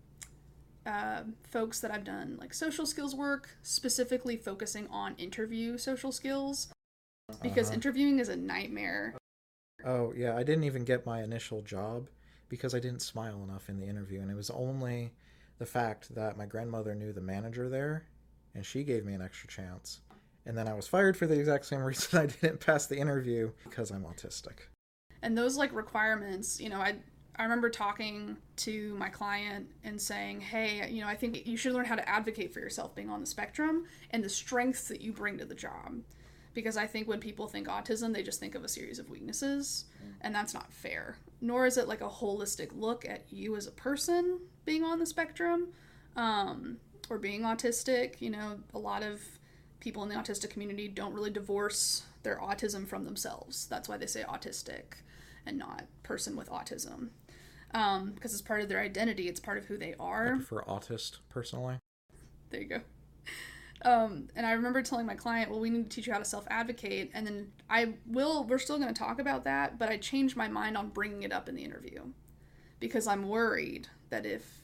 uh, 0.87 1.23
folks 1.51 1.81
that 1.81 1.91
I've 1.93 2.05
done 2.05 2.37
like 2.41 2.55
social 2.55 2.87
skills 2.87 3.15
work, 3.15 3.51
specifically 3.63 4.37
focusing 4.37 4.89
on 4.89 5.15
interview 5.17 5.79
social 5.79 6.13
skills, 6.13 6.69
because 7.43 7.69
Uh-huh. 7.69 7.75
interviewing 7.75 8.19
is 8.19 8.29
a 8.29 8.37
nightmare. 8.37 9.15
Oh, 9.85 10.13
yeah, 10.17 10.37
I 10.37 10.43
didn't 10.43 10.65
even 10.65 10.85
get 10.85 11.07
my 11.07 11.23
initial 11.23 11.63
job 11.63 12.09
because 12.49 12.75
I 12.75 12.81
didn't 12.81 13.03
smile 13.03 13.43
enough 13.43 13.69
in 13.69 13.79
the 13.79 13.87
interview. 13.87 14.21
And 14.21 14.31
it 14.31 14.35
was 14.35 14.51
only 14.51 15.13
the 15.59 15.67
fact 15.67 16.15
that 16.15 16.37
my 16.37 16.47
grandmother 16.47 16.95
knew 16.95 17.13
the 17.13 17.21
manager 17.21 17.69
there 17.69 18.07
and 18.55 18.65
she 18.65 18.85
gave 18.85 19.05
me 19.05 19.15
an 19.15 19.23
extra 19.23 19.49
chance. 19.49 20.01
And 20.45 20.57
then 20.59 20.67
I 20.69 20.75
was 20.75 20.89
fired 20.89 21.17
for 21.17 21.27
the 21.27 21.39
exact 21.39 21.67
same 21.67 21.81
reason 21.85 22.19
I 22.19 22.27
didn't 22.27 22.61
pass 22.61 22.87
the 22.87 22.99
interview 22.99 23.51
because 23.65 23.91
I'm 23.91 24.05
autistic. 24.05 24.69
and 25.23 25.39
those 25.39 25.57
like 25.57 25.73
requirements 25.73 26.61
you 26.61 26.69
know 26.69 26.81
i 26.81 26.95
i 27.37 27.45
remember 27.45 27.71
talking 27.71 28.37
to 28.57 28.95
my 28.99 29.09
client 29.09 29.69
and 29.85 30.01
saying 30.01 30.41
hey 30.41 30.89
you 30.91 31.01
know 31.01 31.07
i 31.07 31.15
think 31.15 31.47
you 31.47 31.57
should 31.57 31.73
learn 31.73 31.85
how 31.85 31.95
to 31.95 32.09
advocate 32.09 32.53
for 32.53 32.59
yourself 32.59 32.93
being 32.95 33.09
on 33.09 33.21
the 33.21 33.27
spectrum 33.27 33.85
and 34.11 34.25
the 34.25 34.29
strengths 34.29 34.89
that 34.89 35.01
you 35.01 35.13
bring 35.13 35.39
to 35.39 35.45
the 35.45 35.55
job 35.55 35.95
because 36.55 36.77
i 36.77 36.87
think 36.89 37.07
when 37.07 37.21
people 37.21 37.47
think 37.47 37.69
autism 37.69 38.13
they 38.13 38.23
just 38.23 38.41
think 38.41 38.57
of 38.57 38.65
a 38.65 38.69
series 38.69 38.99
of 38.99 39.09
weaknesses 39.09 39.85
and 40.23 40.35
that's 40.35 40.53
not 40.55 40.73
fair 40.73 41.17
nor 41.41 41.67
is 41.67 41.77
it 41.79 41.87
like 41.87 42.01
a 42.01 42.09
holistic 42.09 42.71
look 42.75 43.05
at 43.09 43.23
you 43.31 43.55
as 43.55 43.69
a 43.69 43.73
person 43.73 44.41
being 44.65 44.83
on 44.83 44.99
the 44.99 45.07
spectrum 45.07 45.69
um, 46.17 46.79
or 47.13 47.19
being 47.19 47.43
autistic 47.43 48.21
you 48.21 48.31
know 48.31 48.59
a 48.75 48.79
lot 48.79 49.03
of 49.03 49.21
people 49.83 50.05
in 50.05 50.09
the 50.09 50.15
autistic 50.15 50.49
community 50.49 50.87
don't 50.87 51.13
really 51.13 51.31
divorce 51.31 52.05
their 52.23 52.39
autism 52.39 52.87
from 52.87 53.05
themselves. 53.05 53.67
That's 53.67 53.89
why 53.89 53.97
they 53.97 54.07
say 54.07 54.23
autistic 54.23 55.03
and 55.45 55.59
not 55.59 55.87
person 56.05 56.37
with 56.37 56.49
autism. 56.49 57.09
Um, 57.75 58.13
because 58.13 58.33
it's 58.33 58.43
part 58.43 58.61
of 58.63 58.69
their 58.69 58.81
identity, 58.81 59.29
it's 59.29 59.41
part 59.41 59.59
of 59.59 59.65
who 59.65 59.77
they 59.77 59.95
I 59.95 60.05
are. 60.05 60.37
prefer 60.37 60.63
autist 60.63 61.19
personally. 61.29 61.79
There 62.51 62.61
you 62.61 62.69
go. 62.69 62.81
Um, 63.85 64.29
and 64.37 64.47
I 64.47 64.53
remember 64.53 64.83
telling 64.83 65.07
my 65.07 65.17
client, 65.17 65.51
well, 65.51 65.59
we 65.59 65.69
need 65.69 65.91
to 65.91 65.97
teach 65.97 66.07
you 66.07 66.13
how 66.13 66.21
to 66.21 66.25
self 66.25 66.47
advocate. 66.49 67.11
And 67.13 67.27
then 67.27 67.51
I 67.69 67.95
will, 68.07 68.45
we're 68.45 68.59
still 68.59 68.79
going 68.79 68.93
to 68.93 68.99
talk 68.99 69.19
about 69.19 69.43
that, 69.45 69.79
but 69.79 69.89
I 69.89 69.97
changed 69.97 70.37
my 70.37 70.47
mind 70.47 70.77
on 70.77 70.91
bringing 70.91 71.25
it 71.25 71.33
up 71.33 71.49
in 71.49 71.57
the 71.57 71.65
interview 71.65 72.03
because 72.79 73.09
I'm 73.09 73.27
worried 73.27 73.89
that 74.11 74.25
if 74.25 74.62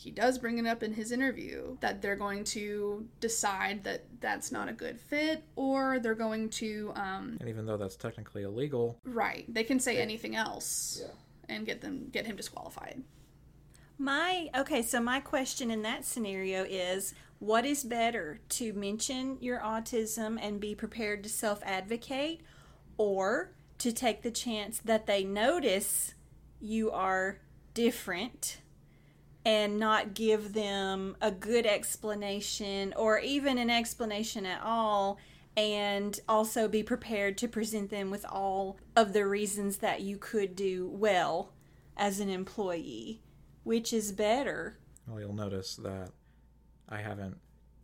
he 0.00 0.10
does 0.10 0.38
bring 0.38 0.56
it 0.56 0.66
up 0.66 0.82
in 0.82 0.94
his 0.94 1.12
interview, 1.12 1.76
that 1.80 2.00
they're 2.00 2.16
going 2.16 2.42
to 2.42 3.06
decide 3.20 3.84
that 3.84 4.06
that's 4.20 4.50
not 4.50 4.66
a 4.66 4.72
good 4.72 4.98
fit 4.98 5.44
or 5.56 5.98
they're 5.98 6.14
going 6.14 6.48
to, 6.48 6.90
um, 6.94 7.36
And 7.38 7.50
even 7.50 7.66
though 7.66 7.76
that's 7.76 7.96
technically 7.96 8.44
illegal, 8.44 8.98
right, 9.04 9.44
they 9.46 9.62
can 9.62 9.78
say 9.78 9.98
anything 9.98 10.34
else 10.36 11.02
and 11.50 11.66
get 11.66 11.82
them, 11.82 12.08
get 12.10 12.24
him 12.24 12.36
disqualified. 12.36 13.02
My 13.98 14.48
okay, 14.56 14.80
so 14.80 15.00
my 15.00 15.20
question 15.20 15.70
in 15.70 15.82
that 15.82 16.06
scenario 16.06 16.64
is 16.64 17.12
what 17.38 17.66
is 17.66 17.84
better 17.84 18.40
to 18.48 18.72
mention 18.72 19.36
your 19.42 19.58
autism 19.60 20.38
and 20.40 20.58
be 20.58 20.74
prepared 20.74 21.22
to 21.24 21.28
self-advocate 21.28 22.40
or 22.96 23.52
to 23.76 23.92
take 23.92 24.22
the 24.22 24.30
chance 24.30 24.78
that 24.78 25.06
they 25.06 25.24
notice 25.24 26.14
you 26.58 26.90
are 26.90 27.40
different 27.74 28.60
and 29.44 29.78
not 29.78 30.14
give 30.14 30.52
them 30.52 31.16
a 31.20 31.30
good 31.30 31.66
explanation 31.66 32.92
or 32.96 33.18
even 33.18 33.58
an 33.58 33.70
explanation 33.70 34.44
at 34.44 34.60
all 34.62 35.18
and 35.56 36.20
also 36.28 36.68
be 36.68 36.82
prepared 36.82 37.36
to 37.38 37.48
present 37.48 37.90
them 37.90 38.10
with 38.10 38.24
all 38.28 38.78
of 38.94 39.12
the 39.12 39.26
reasons 39.26 39.78
that 39.78 40.00
you 40.00 40.16
could 40.16 40.54
do 40.54 40.88
well 40.92 41.52
as 41.96 42.20
an 42.20 42.28
employee 42.28 43.22
which 43.64 43.92
is 43.92 44.12
better 44.12 44.78
Well, 45.06 45.20
you'll 45.20 45.32
notice 45.32 45.76
that 45.76 46.10
I 46.88 46.98
haven't 46.98 47.38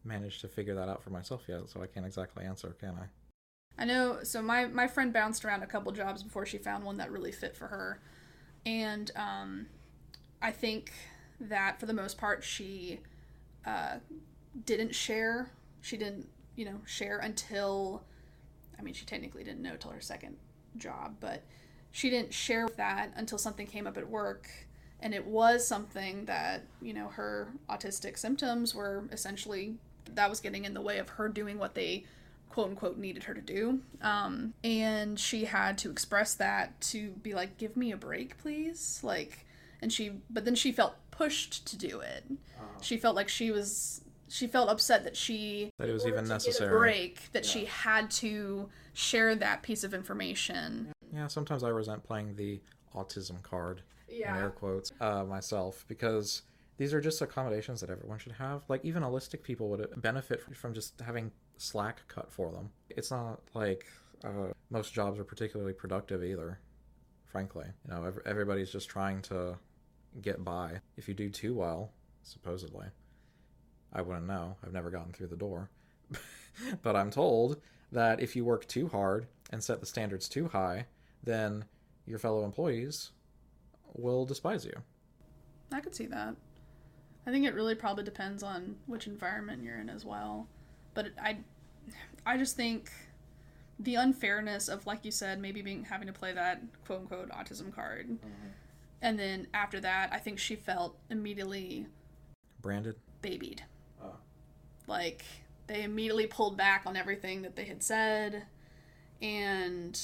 managed 0.05 0.40
to 0.42 0.49
figure 0.49 0.75
that 0.75 0.88
out 0.88 1.03
for 1.03 1.11
myself 1.11 1.42
yet, 1.49 1.69
so 1.69 1.83
I 1.83 1.87
can't 1.87 2.07
exactly 2.07 2.45
answer, 2.45 2.75
can 2.79 2.95
I? 3.01 3.83
I 3.83 3.85
know. 3.85 4.21
So 4.23 4.40
my 4.40 4.66
my 4.66 4.87
friend 4.87 5.12
bounced 5.12 5.45
around 5.45 5.62
a 5.62 5.66
couple 5.66 5.92
jobs 5.92 6.23
before 6.23 6.47
she 6.47 6.59
found 6.59 6.85
one 6.85 6.97
that 6.97 7.11
really 7.11 7.33
fit 7.33 7.55
for 7.57 7.66
her, 7.66 8.01
and 8.64 9.11
um, 9.16 9.66
I 10.40 10.51
think 10.51 10.92
that 11.40 11.79
for 11.79 11.87
the 11.87 11.92
most 11.92 12.18
part 12.18 12.42
she 12.42 13.01
uh, 13.64 13.96
didn't 14.64 14.94
share. 14.94 15.51
She 15.81 15.96
didn't, 15.96 16.29
you 16.55 16.64
know, 16.64 16.81
share 16.87 17.18
until. 17.18 18.05
I 18.79 18.83
mean, 18.83 18.94
she 18.94 19.07
technically 19.07 19.42
didn't 19.42 19.62
know 19.62 19.77
till 19.77 19.90
her 19.90 20.01
second 20.01 20.37
job, 20.77 21.16
but 21.20 21.42
she 21.92 22.11
didn't 22.11 22.35
share 22.35 22.68
that 22.77 23.12
until 23.16 23.38
something 23.38 23.66
came 23.66 23.87
up 23.87 23.96
at 23.96 24.09
work, 24.09 24.49
and 25.01 25.14
it 25.14 25.27
was 25.27 25.66
something 25.66 26.27
that 26.27 26.64
you 26.83 26.92
know 26.92 27.09
her 27.09 27.49
autistic 27.70 28.18
symptoms 28.18 28.75
were 28.75 29.05
essentially 29.12 29.77
that 30.14 30.31
was 30.31 30.40
getting 30.40 30.64
in 30.64 30.75
the 30.75 30.81
way 30.81 30.99
of 30.99 31.09
her 31.11 31.29
doing 31.29 31.59
what 31.59 31.75
they 31.75 32.05
quote 32.51 32.70
unquote 32.70 32.96
needed 32.96 33.25
her 33.25 33.35
to 33.35 33.40
do. 33.40 33.81
Um, 34.01 34.55
and 34.64 35.18
she 35.18 35.44
had 35.44 35.79
to 35.79 35.90
express 35.90 36.35
that 36.35 36.81
to 36.83 37.11
be 37.11 37.35
like, 37.35 37.59
give 37.59 37.77
me 37.77 37.92
a 37.92 37.96
break, 37.96 38.38
please. 38.38 39.01
Like, 39.03 39.45
and 39.82 39.92
she, 39.92 40.12
but 40.30 40.44
then 40.44 40.54
she 40.54 40.72
felt 40.72 40.94
pushed 41.10 41.66
to 41.68 41.76
do 41.76 42.00
it. 42.00 42.24
She 42.82 42.96
felt 42.96 43.16
like 43.16 43.28
she 43.28 43.50
was, 43.50 44.02
she 44.28 44.46
felt 44.46 44.68
upset 44.68 45.04
that 45.04 45.16
she, 45.16 45.70
That 45.78 45.88
it 45.88 45.92
was 45.92 46.06
even 46.06 46.24
to 46.24 46.28
get 46.28 46.30
a 46.30 46.34
necessary. 46.34 46.78
break, 46.78 47.32
that 47.32 47.44
she 47.46 47.64
had 47.64 48.10
to 48.12 48.68
share 48.92 49.34
that 49.34 49.62
piece 49.62 49.82
of 49.84 49.94
information. 49.94 50.92
Yeah, 51.12 51.26
sometimes 51.28 51.62
I 51.64 51.68
resent 51.68 52.02
playing 52.04 52.36
the 52.36 52.60
autism 52.94 53.42
card 53.42 53.82
in 54.08 54.18
Yeah. 54.18 54.36
air 54.36 54.50
quotes 54.50 54.90
uh, 55.00 55.24
myself 55.24 55.84
because 55.88 56.42
these 56.76 56.92
are 56.92 57.00
just 57.00 57.22
accommodations 57.22 57.80
that 57.80 57.88
everyone 57.90 58.18
should 58.18 58.32
have. 58.32 58.64
Like 58.68 58.84
even 58.84 59.02
autistic 59.02 59.42
people 59.42 59.68
would 59.70 59.88
benefit 60.02 60.42
from 60.54 60.74
just 60.74 61.00
having 61.00 61.30
slack 61.56 62.06
cut 62.08 62.30
for 62.30 62.52
them. 62.52 62.70
It's 62.90 63.10
not 63.10 63.40
like 63.54 63.86
uh, 64.24 64.48
most 64.70 64.92
jobs 64.92 65.18
are 65.18 65.24
particularly 65.24 65.72
productive 65.72 66.22
either. 66.22 66.58
Frankly, 67.24 67.66
you 67.88 67.94
know, 67.94 68.12
everybody's 68.26 68.70
just 68.70 68.88
trying 68.88 69.22
to 69.22 69.56
get 70.20 70.44
by. 70.44 70.81
If 70.96 71.09
you 71.09 71.14
do 71.14 71.31
too 71.31 71.55
well, 71.55 71.92
supposedly, 72.22 72.87
I 73.92 74.02
wouldn't 74.02 74.26
know. 74.26 74.57
I've 74.64 74.72
never 74.72 74.90
gotten 74.90 75.12
through 75.12 75.29
the 75.29 75.37
door, 75.37 75.70
but 76.83 76.96
I'm 76.96 77.11
told 77.11 77.61
that 77.92 78.20
if 78.20 78.37
you 78.37 78.44
work 78.44 78.66
too 78.66 78.88
hard 78.88 79.26
and 79.50 79.62
set 79.62 79.81
the 79.81 79.87
standards 79.87 80.29
too 80.29 80.48
high, 80.48 80.87
then 81.22 81.64
your 82.07 82.18
fellow 82.18 82.44
employees 82.44 83.11
will 83.94 84.24
despise 84.24 84.64
you. 84.64 84.74
I 85.72 85.81
could 85.81 85.94
see 85.94 86.07
that. 86.07 86.37
I 87.26 87.31
think 87.31 87.44
it 87.44 87.55
really 87.55 87.74
probably 87.74 88.05
depends 88.05 88.42
on 88.42 88.76
which 88.87 89.07
environment 89.07 89.62
you're 89.62 89.79
in 89.79 89.90
as 89.90 90.05
well. 90.05 90.46
But 90.94 91.09
I, 91.20 91.38
I 92.24 92.37
just 92.37 92.57
think 92.57 92.90
the 93.79 93.96
unfairness 93.96 94.68
of, 94.68 94.87
like 94.87 95.05
you 95.05 95.11
said, 95.11 95.40
maybe 95.40 95.61
being 95.61 95.85
having 95.85 96.07
to 96.07 96.12
play 96.12 96.33
that 96.33 96.62
quote 96.87 97.00
unquote 97.00 97.31
autism 97.31 97.74
card, 97.74 98.09
mm-hmm. 98.09 98.48
And 99.02 99.18
then 99.18 99.46
after 99.54 99.80
that, 99.80 100.11
I 100.12 100.18
think 100.18 100.38
she 100.38 100.56
felt 100.56 100.96
immediately 101.11 101.87
Branded. 102.62 102.96
babied. 103.22 103.62
Oh. 104.02 104.16
Like 104.87 105.24
they 105.66 105.82
immediately 105.82 106.26
pulled 106.26 106.56
back 106.56 106.82
on 106.87 106.96
everything 106.96 107.42
that 107.42 107.56
they 107.56 107.64
had 107.64 107.82
said, 107.82 108.44
and 109.20 110.00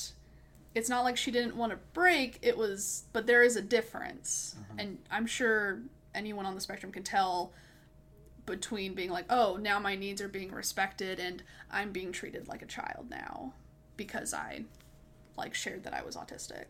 it's 0.74 0.88
not 0.88 1.05
like 1.05 1.16
she 1.16 1.31
didn't 1.31 1.57
want 1.57 1.72
to 1.72 1.78
break. 1.92 2.38
It 2.42 2.57
was, 2.57 3.05
but 3.12 3.26
there 3.26 3.42
is 3.42 3.57
a 3.57 3.62
difference, 3.62 4.57
mm-hmm. 4.59 4.78
and 4.78 4.98
I'm 5.11 5.26
sure 5.26 5.81
anyone 6.14 6.46
on 6.46 6.55
the 6.55 6.61
spectrum 6.61 6.92
can 6.92 7.02
tell 7.02 7.52
between 8.44 8.94
being 8.94 9.11
like, 9.11 9.26
oh, 9.31 9.57
now 9.61 9.78
my 9.78 9.94
needs 9.94 10.20
are 10.20 10.28
being 10.28 10.50
respected, 10.50 11.20
and 11.20 11.42
I'm 11.70 11.92
being 11.92 12.12
treated 12.12 12.48
like 12.48 12.62
a 12.62 12.66
child 12.66 13.07
now 13.09 13.55
because 13.96 14.35
I 14.35 14.64
like 15.37 15.55
shared 15.55 15.85
that 15.85 15.94
I 15.94 16.02
was 16.02 16.16
autistic. 16.16 16.64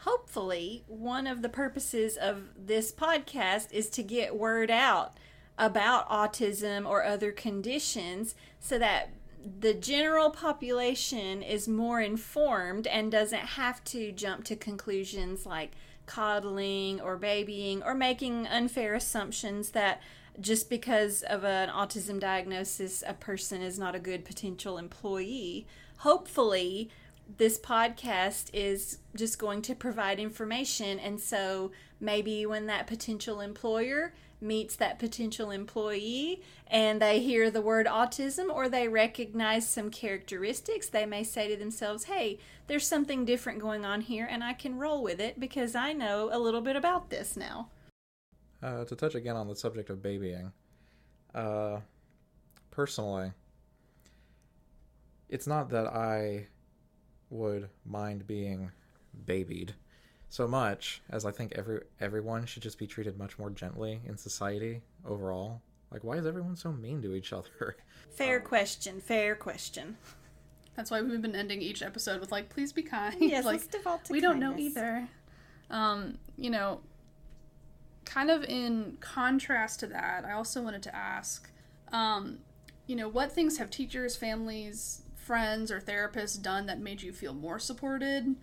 Hopefully 0.00 0.82
one 0.86 1.26
of 1.26 1.42
the 1.42 1.48
purposes 1.48 2.16
of 2.16 2.44
this 2.56 2.90
podcast 2.90 3.72
is 3.72 3.90
to 3.90 4.02
get 4.02 4.36
word 4.36 4.70
out 4.70 5.14
about 5.58 6.08
autism 6.08 6.88
or 6.88 7.04
other 7.04 7.30
conditions 7.32 8.34
so 8.58 8.78
that 8.78 9.10
the 9.58 9.74
general 9.74 10.30
population 10.30 11.42
is 11.42 11.68
more 11.68 12.00
informed 12.00 12.86
and 12.86 13.12
doesn't 13.12 13.38
have 13.40 13.82
to 13.84 14.10
jump 14.12 14.44
to 14.44 14.56
conclusions 14.56 15.44
like 15.44 15.72
coddling 16.06 17.00
or 17.00 17.16
babying 17.16 17.82
or 17.82 17.94
making 17.94 18.46
unfair 18.46 18.94
assumptions 18.94 19.70
that 19.70 20.00
just 20.40 20.70
because 20.70 21.22
of 21.22 21.44
an 21.44 21.68
autism 21.68 22.18
diagnosis 22.18 23.04
a 23.06 23.12
person 23.12 23.60
is 23.60 23.78
not 23.78 23.94
a 23.94 24.00
good 24.00 24.24
potential 24.24 24.78
employee. 24.78 25.66
Hopefully 25.98 26.90
this 27.36 27.58
podcast 27.58 28.50
is 28.52 28.98
just 29.14 29.38
going 29.38 29.62
to 29.62 29.74
provide 29.74 30.18
information. 30.18 30.98
And 30.98 31.20
so 31.20 31.72
maybe 32.00 32.46
when 32.46 32.66
that 32.66 32.86
potential 32.86 33.40
employer 33.40 34.14
meets 34.40 34.76
that 34.76 34.98
potential 34.98 35.50
employee 35.50 36.42
and 36.66 37.02
they 37.02 37.20
hear 37.20 37.50
the 37.50 37.60
word 37.60 37.86
autism 37.86 38.48
or 38.48 38.68
they 38.68 38.88
recognize 38.88 39.68
some 39.68 39.90
characteristics 39.90 40.88
they 40.88 41.04
may 41.04 41.22
say 41.22 41.46
to 41.46 41.56
themselves 41.56 42.04
hey 42.04 42.38
there's 42.66 42.86
something 42.86 43.26
different 43.26 43.58
going 43.58 43.84
on 43.84 44.00
here 44.00 44.26
and 44.30 44.42
i 44.42 44.54
can 44.54 44.78
roll 44.78 45.02
with 45.02 45.20
it 45.20 45.38
because 45.38 45.74
i 45.74 45.92
know 45.92 46.30
a 46.32 46.38
little 46.38 46.62
bit 46.62 46.74
about 46.74 47.10
this 47.10 47.36
now. 47.36 47.68
Uh, 48.62 48.84
to 48.84 48.96
touch 48.96 49.14
again 49.14 49.36
on 49.36 49.46
the 49.48 49.56
subject 49.56 49.88
of 49.88 50.02
babying, 50.02 50.52
uh, 51.34 51.80
personally, 52.70 53.32
it's 55.30 55.46
not 55.46 55.70
that 55.70 55.86
I 55.86 56.48
would 57.30 57.68
mind 57.84 58.26
being 58.26 58.70
babied 59.24 59.74
so 60.28 60.46
much 60.46 61.02
as 61.10 61.24
I 61.24 61.32
think 61.32 61.52
every 61.56 61.82
everyone 62.00 62.46
should 62.46 62.62
just 62.62 62.78
be 62.78 62.86
treated 62.86 63.18
much 63.18 63.38
more 63.38 63.50
gently 63.50 64.00
in 64.06 64.16
society 64.16 64.80
overall. 65.04 65.60
Like, 65.90 66.04
why 66.04 66.16
is 66.16 66.26
everyone 66.26 66.54
so 66.54 66.70
mean 66.72 67.02
to 67.02 67.14
each 67.14 67.32
other? 67.32 67.76
fair 68.10 68.40
question 68.40 69.00
fair 69.00 69.34
question 69.34 69.96
That's 70.76 70.90
why 70.90 71.02
we've 71.02 71.20
been 71.20 71.36
ending 71.36 71.60
each 71.62 71.82
episode 71.82 72.20
with 72.20 72.30
like, 72.30 72.48
please 72.48 72.72
be 72.72 72.82
kind. 72.82 73.16
yes 73.18 73.44
like 73.46 73.54
let's 73.54 73.66
default 73.66 74.04
to 74.04 74.12
we 74.12 74.20
don't 74.20 74.38
know 74.38 74.56
either. 74.56 75.08
Um, 75.68 76.18
you 76.36 76.50
know, 76.50 76.80
kind 78.04 78.30
of 78.30 78.44
in 78.44 78.96
contrast 79.00 79.80
to 79.80 79.86
that, 79.88 80.24
I 80.24 80.32
also 80.32 80.62
wanted 80.62 80.82
to 80.84 80.94
ask, 80.94 81.48
um, 81.92 82.38
you 82.86 82.96
know, 82.96 83.08
what 83.08 83.32
things 83.32 83.58
have 83.58 83.70
teachers, 83.70 84.16
families, 84.16 85.02
friends, 85.30 85.70
or 85.70 85.80
therapists 85.80 86.42
done 86.42 86.66
that 86.66 86.80
made 86.80 87.00
you 87.00 87.12
feel 87.12 87.32
more 87.32 87.60
supported? 87.60 88.34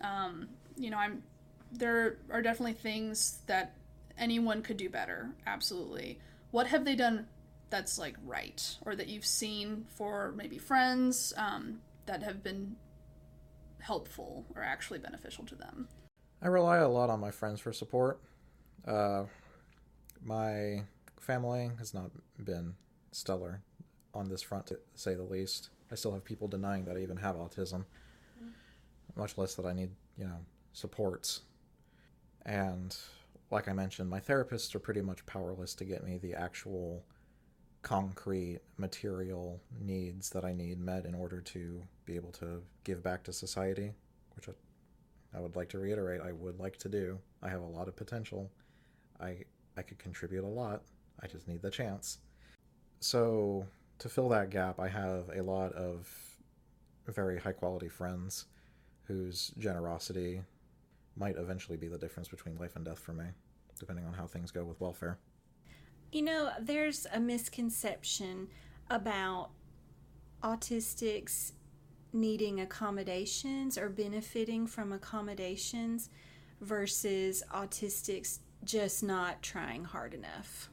Um, 0.00 0.48
you 0.76 0.90
know, 0.90 0.98
I'm 0.98 1.22
there 1.70 2.18
are 2.28 2.42
definitely 2.42 2.72
things 2.72 3.38
that 3.46 3.76
anyone 4.18 4.60
could 4.60 4.76
do 4.76 4.90
better. 4.90 5.30
Absolutely. 5.46 6.18
What 6.50 6.66
have 6.66 6.84
they 6.84 6.96
done 6.96 7.28
that's 7.70 8.00
like 8.00 8.16
right, 8.24 8.76
or 8.84 8.96
that 8.96 9.06
you've 9.06 9.24
seen 9.24 9.86
for 9.88 10.32
maybe 10.36 10.58
friends 10.58 11.32
um, 11.36 11.78
that 12.06 12.24
have 12.24 12.42
been 12.42 12.74
helpful 13.78 14.44
or 14.56 14.62
actually 14.62 14.98
beneficial 14.98 15.44
to 15.46 15.54
them? 15.54 15.86
I 16.42 16.48
rely 16.48 16.78
a 16.78 16.88
lot 16.88 17.10
on 17.10 17.20
my 17.20 17.30
friends 17.30 17.60
for 17.60 17.72
support. 17.72 18.20
Uh, 18.84 19.26
my 20.24 20.82
family 21.20 21.70
has 21.78 21.94
not 21.94 22.10
been 22.44 22.74
stellar 23.12 23.62
on 24.12 24.28
this 24.28 24.42
front, 24.42 24.66
to 24.66 24.80
say 24.96 25.14
the 25.14 25.22
least. 25.22 25.70
I 25.94 25.96
still 25.96 26.12
have 26.12 26.24
people 26.24 26.48
denying 26.48 26.84
that 26.86 26.96
I 26.96 27.02
even 27.02 27.16
have 27.18 27.36
autism, 27.36 27.84
mm-hmm. 28.36 28.48
much 29.14 29.38
less 29.38 29.54
that 29.54 29.64
I 29.64 29.72
need, 29.72 29.90
you 30.18 30.24
know, 30.24 30.40
supports. 30.72 31.42
And 32.44 32.96
like 33.52 33.68
I 33.68 33.72
mentioned, 33.72 34.10
my 34.10 34.18
therapists 34.18 34.74
are 34.74 34.80
pretty 34.80 35.02
much 35.02 35.24
powerless 35.24 35.72
to 35.76 35.84
get 35.84 36.02
me 36.02 36.18
the 36.18 36.34
actual 36.34 37.04
concrete 37.82 38.58
material 38.76 39.62
needs 39.80 40.30
that 40.30 40.44
I 40.44 40.52
need 40.52 40.80
met 40.80 41.06
in 41.06 41.14
order 41.14 41.40
to 41.40 41.80
be 42.06 42.16
able 42.16 42.32
to 42.32 42.60
give 42.82 43.00
back 43.00 43.22
to 43.24 43.32
society, 43.32 43.92
which 44.34 44.48
I 44.48 44.52
I 45.36 45.40
would 45.40 45.54
like 45.54 45.68
to 45.70 45.78
reiterate 45.78 46.20
I 46.20 46.32
would 46.32 46.58
like 46.58 46.76
to 46.78 46.88
do. 46.88 47.20
I 47.40 47.50
have 47.50 47.60
a 47.60 47.66
lot 47.66 47.86
of 47.86 47.94
potential. 47.94 48.50
I 49.20 49.44
I 49.76 49.82
could 49.82 49.98
contribute 49.98 50.42
a 50.42 50.48
lot. 50.48 50.82
I 51.20 51.28
just 51.28 51.46
need 51.46 51.62
the 51.62 51.70
chance. 51.70 52.18
So, 52.98 53.66
to 54.04 54.10
fill 54.10 54.28
that 54.28 54.50
gap, 54.50 54.78
I 54.78 54.88
have 54.88 55.30
a 55.34 55.42
lot 55.42 55.72
of 55.72 56.06
very 57.06 57.38
high 57.38 57.52
quality 57.52 57.88
friends 57.88 58.44
whose 59.04 59.50
generosity 59.56 60.42
might 61.16 61.36
eventually 61.38 61.78
be 61.78 61.88
the 61.88 61.96
difference 61.96 62.28
between 62.28 62.58
life 62.58 62.76
and 62.76 62.84
death 62.84 62.98
for 62.98 63.14
me, 63.14 63.24
depending 63.78 64.04
on 64.04 64.12
how 64.12 64.26
things 64.26 64.50
go 64.50 64.62
with 64.62 64.78
welfare. 64.78 65.16
You 66.12 66.20
know, 66.20 66.50
there's 66.60 67.06
a 67.14 67.18
misconception 67.18 68.48
about 68.90 69.52
autistics 70.42 71.52
needing 72.12 72.60
accommodations 72.60 73.78
or 73.78 73.88
benefiting 73.88 74.66
from 74.66 74.92
accommodations 74.92 76.10
versus 76.60 77.42
autistics 77.54 78.40
just 78.64 79.02
not 79.02 79.40
trying 79.40 79.82
hard 79.82 80.12
enough. 80.12 80.68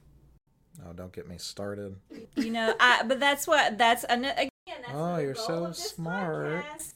Oh, 0.88 0.94
don't 0.94 1.12
get 1.14 1.28
me 1.28 1.38
started. 1.38 1.96
You 2.36 2.50
know, 2.52 2.74
I, 2.80 3.04
but 3.04 3.20
that's 3.20 3.46
what 3.48 3.78
that's 3.78 4.04
an, 4.06 4.26
again. 4.26 4.50
That's 4.68 4.92
Oh, 4.94 5.16
the 5.18 5.22
you're 5.24 5.34
goal 5.34 5.46
so 5.46 5.72
smart. 5.74 6.64
podcast. 6.66 6.94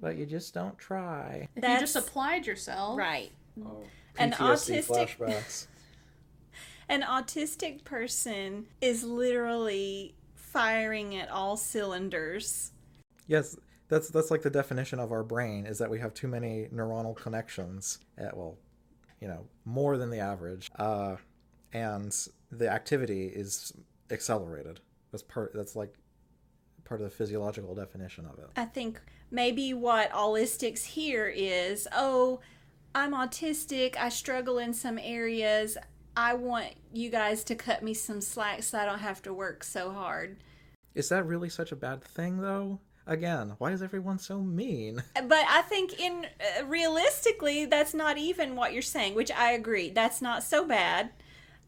But 0.00 0.16
you 0.16 0.26
just 0.26 0.52
don't 0.54 0.76
try. 0.78 1.48
If 1.56 1.62
you 1.64 1.78
just 1.80 1.96
applied 1.96 2.46
yourself, 2.46 2.98
Right. 2.98 3.30
Oh, 3.64 3.82
An 4.18 4.32
autistic- 4.32 4.86
flashbacks. 5.16 5.66
An 6.88 7.02
autistic 7.02 7.82
person 7.84 8.66
is 8.80 9.02
literally 9.04 10.14
firing 10.34 11.16
at 11.16 11.28
all 11.30 11.56
cylinders. 11.56 12.72
yes, 13.26 13.56
that's 13.88 14.08
that's 14.08 14.30
like 14.30 14.42
the 14.42 14.50
definition 14.50 14.98
of 14.98 15.12
our 15.12 15.22
brain 15.22 15.64
is 15.66 15.78
that 15.78 15.88
we 15.90 15.98
have 16.00 16.12
too 16.14 16.28
many 16.28 16.68
neuronal 16.74 17.14
connections. 17.16 17.98
At, 18.18 18.36
well, 18.36 18.56
you 19.20 19.28
know, 19.28 19.46
more 19.64 19.96
than 19.96 20.10
the 20.10 20.18
average. 20.18 20.70
Uh, 20.76 21.16
and 21.72 22.14
the 22.50 22.68
activity 22.68 23.26
is 23.26 23.72
accelerated. 24.10 24.80
That's 25.12 25.22
part. 25.22 25.52
That's 25.54 25.76
like 25.76 25.94
part 26.84 27.00
of 27.00 27.10
the 27.10 27.14
physiological 27.14 27.74
definition 27.74 28.26
of 28.26 28.38
it. 28.38 28.48
I 28.56 28.64
think 28.64 29.00
maybe 29.30 29.74
what 29.74 30.10
allistics 30.12 30.84
hear 30.84 31.26
is, 31.26 31.88
oh, 31.92 32.40
I'm 32.94 33.12
autistic. 33.12 33.96
I 33.96 34.08
struggle 34.08 34.58
in 34.58 34.72
some 34.72 34.98
areas. 34.98 35.76
I 36.16 36.34
want 36.34 36.68
you 36.92 37.10
guys 37.10 37.44
to 37.44 37.54
cut 37.54 37.82
me 37.82 37.92
some 37.92 38.20
slack 38.20 38.62
so 38.62 38.78
I 38.78 38.86
don't 38.86 39.00
have 39.00 39.20
to 39.22 39.34
work 39.34 39.62
so 39.62 39.90
hard. 39.90 40.38
Is 40.94 41.10
that 41.10 41.26
really 41.26 41.50
such 41.50 41.72
a 41.72 41.76
bad 41.76 42.02
thing, 42.02 42.40
though? 42.40 42.80
Again, 43.06 43.52
why 43.58 43.70
is 43.72 43.82
everyone 43.82 44.18
so 44.18 44.40
mean? 44.40 45.02
But 45.14 45.44
I 45.48 45.62
think 45.62 46.00
in 46.00 46.26
uh, 46.40 46.64
realistically, 46.64 47.66
that's 47.66 47.92
not 47.94 48.16
even 48.16 48.56
what 48.56 48.72
you're 48.72 48.82
saying, 48.82 49.14
which 49.14 49.30
I 49.30 49.52
agree. 49.52 49.90
That's 49.90 50.22
not 50.22 50.42
so 50.42 50.64
bad. 50.64 51.10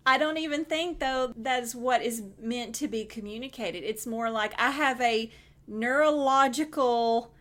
I 0.09 0.17
don't 0.17 0.39
even 0.39 0.65
think 0.65 1.01
though 1.01 1.35
that's 1.37 1.75
what 1.75 2.03
is 2.03 2.23
meant 2.41 2.75
to 2.77 2.89
be 2.89 3.05
communicated. 3.05 3.85
It's 3.85 4.07
more 4.07 4.31
like 4.31 4.55
I 4.59 4.71
have 4.71 4.99
a 5.03 5.31
neurological 5.67 7.35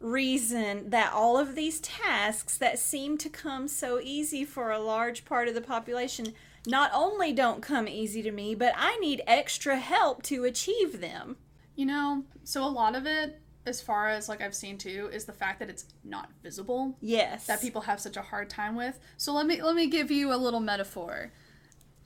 reason 0.00 0.90
that 0.90 1.14
all 1.14 1.38
of 1.38 1.54
these 1.54 1.80
tasks 1.80 2.58
that 2.58 2.78
seem 2.78 3.16
to 3.18 3.30
come 3.30 3.68
so 3.68 3.98
easy 4.02 4.44
for 4.44 4.70
a 4.70 4.78
large 4.78 5.24
part 5.24 5.48
of 5.48 5.54
the 5.54 5.62
population 5.62 6.34
not 6.66 6.90
only 6.92 7.32
don't 7.32 7.62
come 7.62 7.88
easy 7.88 8.20
to 8.20 8.30
me, 8.30 8.54
but 8.54 8.74
I 8.76 8.98
need 8.98 9.22
extra 9.26 9.78
help 9.78 10.22
to 10.24 10.44
achieve 10.44 11.00
them. 11.00 11.38
You 11.74 11.86
know, 11.86 12.24
so 12.44 12.62
a 12.62 12.68
lot 12.68 12.94
of 12.94 13.06
it, 13.06 13.40
as 13.64 13.80
far 13.80 14.10
as 14.10 14.28
like 14.28 14.42
I've 14.42 14.54
seen 14.54 14.76
too, 14.76 15.08
is 15.10 15.24
the 15.24 15.32
fact 15.32 15.58
that 15.60 15.70
it's 15.70 15.86
not 16.04 16.28
visible. 16.42 16.98
Yes. 17.00 17.46
that 17.46 17.62
people 17.62 17.80
have 17.80 17.98
such 17.98 18.18
a 18.18 18.22
hard 18.22 18.50
time 18.50 18.76
with. 18.76 19.00
So 19.16 19.32
let 19.32 19.46
me 19.46 19.62
let 19.62 19.74
me 19.74 19.86
give 19.86 20.10
you 20.10 20.34
a 20.34 20.36
little 20.36 20.60
metaphor. 20.60 21.32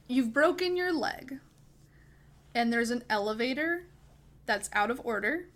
You've 0.06 0.32
broken 0.32 0.76
your 0.76 0.92
leg 0.92 1.40
and 2.54 2.72
there's 2.72 2.90
an 2.90 3.04
elevator 3.08 3.86
that's 4.46 4.70
out 4.72 4.90
of 4.90 5.00
order 5.04 5.48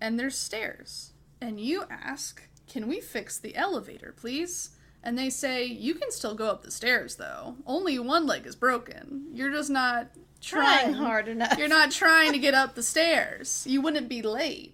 and 0.00 0.18
there's 0.18 0.36
stairs. 0.36 1.12
And 1.40 1.58
you 1.58 1.84
ask, 1.90 2.42
"Can 2.66 2.86
we 2.86 3.00
fix 3.00 3.38
the 3.38 3.56
elevator, 3.56 4.12
please?" 4.16 4.70
And 5.02 5.18
they 5.18 5.30
say, 5.30 5.64
"You 5.64 5.94
can 5.94 6.10
still 6.10 6.34
go 6.34 6.48
up 6.48 6.62
the 6.62 6.70
stairs 6.70 7.16
though. 7.16 7.56
Only 7.66 7.98
one 7.98 8.26
leg 8.26 8.46
is 8.46 8.56
broken. 8.56 9.28
You're 9.32 9.50
just 9.50 9.70
not 9.70 10.08
trying, 10.40 10.92
trying 10.92 10.94
hard 10.94 11.28
enough. 11.28 11.58
You're 11.58 11.68
not 11.68 11.90
trying 11.90 12.32
to 12.32 12.38
get 12.38 12.54
up 12.54 12.74
the 12.74 12.82
stairs. 12.82 13.66
You 13.66 13.80
wouldn't 13.80 14.08
be 14.08 14.22
late 14.22 14.73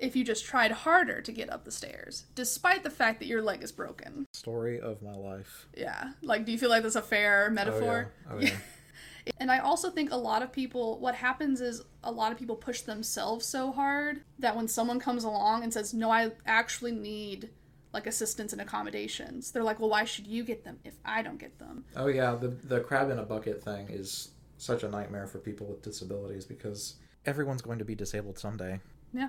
if 0.00 0.16
you 0.16 0.24
just 0.24 0.44
tried 0.44 0.72
harder 0.72 1.20
to 1.20 1.32
get 1.32 1.50
up 1.50 1.64
the 1.64 1.70
stairs, 1.70 2.24
despite 2.34 2.82
the 2.82 2.90
fact 2.90 3.20
that 3.20 3.26
your 3.26 3.42
leg 3.42 3.62
is 3.62 3.70
broken. 3.70 4.26
Story 4.32 4.80
of 4.80 5.02
my 5.02 5.14
life. 5.14 5.68
Yeah. 5.76 6.12
Like, 6.22 6.44
do 6.44 6.52
you 6.52 6.58
feel 6.58 6.70
like 6.70 6.82
that's 6.82 6.96
a 6.96 7.02
fair 7.02 7.48
oh, 7.50 7.52
metaphor? 7.52 8.12
Oh 8.28 8.38
yeah. 8.38 8.50
Oh, 8.50 8.52
yeah. 9.26 9.32
And 9.38 9.50
I 9.50 9.58
also 9.58 9.90
think 9.90 10.10
a 10.10 10.16
lot 10.16 10.42
of 10.42 10.52
people, 10.52 10.98
what 10.98 11.14
happens 11.14 11.60
is 11.60 11.82
a 12.02 12.10
lot 12.10 12.32
of 12.32 12.38
people 12.38 12.56
push 12.56 12.80
themselves 12.80 13.44
so 13.44 13.70
hard 13.70 14.22
that 14.38 14.56
when 14.56 14.66
someone 14.66 14.98
comes 14.98 15.24
along 15.24 15.62
and 15.62 15.72
says, 15.72 15.92
No, 15.92 16.10
I 16.10 16.32
actually 16.46 16.92
need 16.92 17.50
like 17.92 18.06
assistance 18.06 18.52
and 18.52 18.62
accommodations, 18.62 19.50
they're 19.50 19.62
like, 19.62 19.78
Well, 19.78 19.90
why 19.90 20.04
should 20.04 20.26
you 20.26 20.42
get 20.44 20.64
them 20.64 20.78
if 20.84 20.94
I 21.04 21.22
don't 21.22 21.38
get 21.38 21.58
them? 21.58 21.84
Oh 21.94 22.06
yeah, 22.06 22.34
the 22.34 22.48
the 22.48 22.80
crab 22.80 23.10
in 23.10 23.18
a 23.18 23.24
bucket 23.24 23.62
thing 23.62 23.88
is 23.90 24.30
such 24.56 24.82
a 24.82 24.88
nightmare 24.88 25.26
for 25.26 25.38
people 25.38 25.66
with 25.66 25.82
disabilities 25.82 26.44
because 26.44 26.96
everyone's 27.26 27.62
going 27.62 27.78
to 27.78 27.84
be 27.84 27.94
disabled 27.94 28.38
someday. 28.38 28.80
Yeah. 29.12 29.28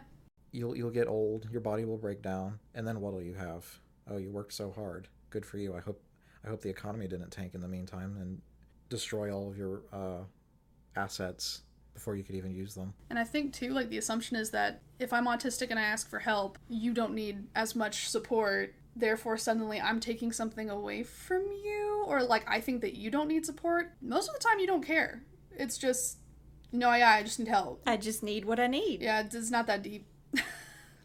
You'll 0.51 0.75
you'll 0.75 0.91
get 0.91 1.07
old, 1.07 1.47
your 1.51 1.61
body 1.61 1.85
will 1.85 1.97
break 1.97 2.21
down, 2.21 2.59
and 2.75 2.87
then 2.87 2.99
what'll 3.01 3.21
you 3.21 3.33
have? 3.35 3.65
Oh, 4.09 4.17
you 4.17 4.31
worked 4.31 4.53
so 4.53 4.71
hard. 4.71 5.07
Good 5.29 5.45
for 5.45 5.57
you. 5.57 5.75
I 5.75 5.79
hope 5.79 6.01
I 6.45 6.49
hope 6.49 6.61
the 6.61 6.69
economy 6.69 7.07
didn't 7.07 7.31
tank 7.31 7.53
in 7.53 7.61
the 7.61 7.67
meantime 7.67 8.17
and 8.19 8.41
destroy 8.89 9.33
all 9.33 9.49
of 9.49 9.57
your 9.57 9.83
uh, 9.93 10.23
assets 10.95 11.61
before 11.93 12.15
you 12.15 12.23
could 12.23 12.35
even 12.35 12.53
use 12.53 12.73
them. 12.73 12.93
And 13.09 13.19
I 13.19 13.23
think 13.23 13.53
too, 13.53 13.69
like 13.69 13.89
the 13.89 13.97
assumption 13.97 14.37
is 14.37 14.51
that 14.51 14.81
if 14.99 15.13
I'm 15.13 15.25
autistic 15.25 15.69
and 15.69 15.79
I 15.79 15.83
ask 15.83 16.09
for 16.09 16.19
help, 16.19 16.57
you 16.69 16.93
don't 16.93 17.13
need 17.13 17.47
as 17.55 17.75
much 17.75 18.09
support. 18.09 18.73
Therefore, 18.95 19.37
suddenly 19.37 19.79
I'm 19.79 19.99
taking 19.99 20.31
something 20.31 20.69
away 20.69 21.03
from 21.03 21.43
you, 21.63 22.03
or 22.07 22.23
like 22.23 22.43
I 22.49 22.59
think 22.59 22.81
that 22.81 22.95
you 22.95 23.09
don't 23.09 23.27
need 23.27 23.45
support. 23.45 23.93
Most 24.01 24.27
of 24.27 24.33
the 24.33 24.41
time, 24.41 24.59
you 24.59 24.67
don't 24.67 24.85
care. 24.85 25.23
It's 25.51 25.77
just, 25.77 26.17
no, 26.73 26.93
yeah, 26.93 27.11
I 27.11 27.23
just 27.23 27.39
need 27.39 27.47
help. 27.47 27.81
I 27.85 27.95
just 27.95 28.21
need 28.21 28.43
what 28.43 28.59
I 28.59 28.67
need. 28.67 29.01
Yeah, 29.01 29.21
it's 29.21 29.35
it's 29.35 29.51
not 29.51 29.67
that 29.67 29.81
deep. 29.81 30.07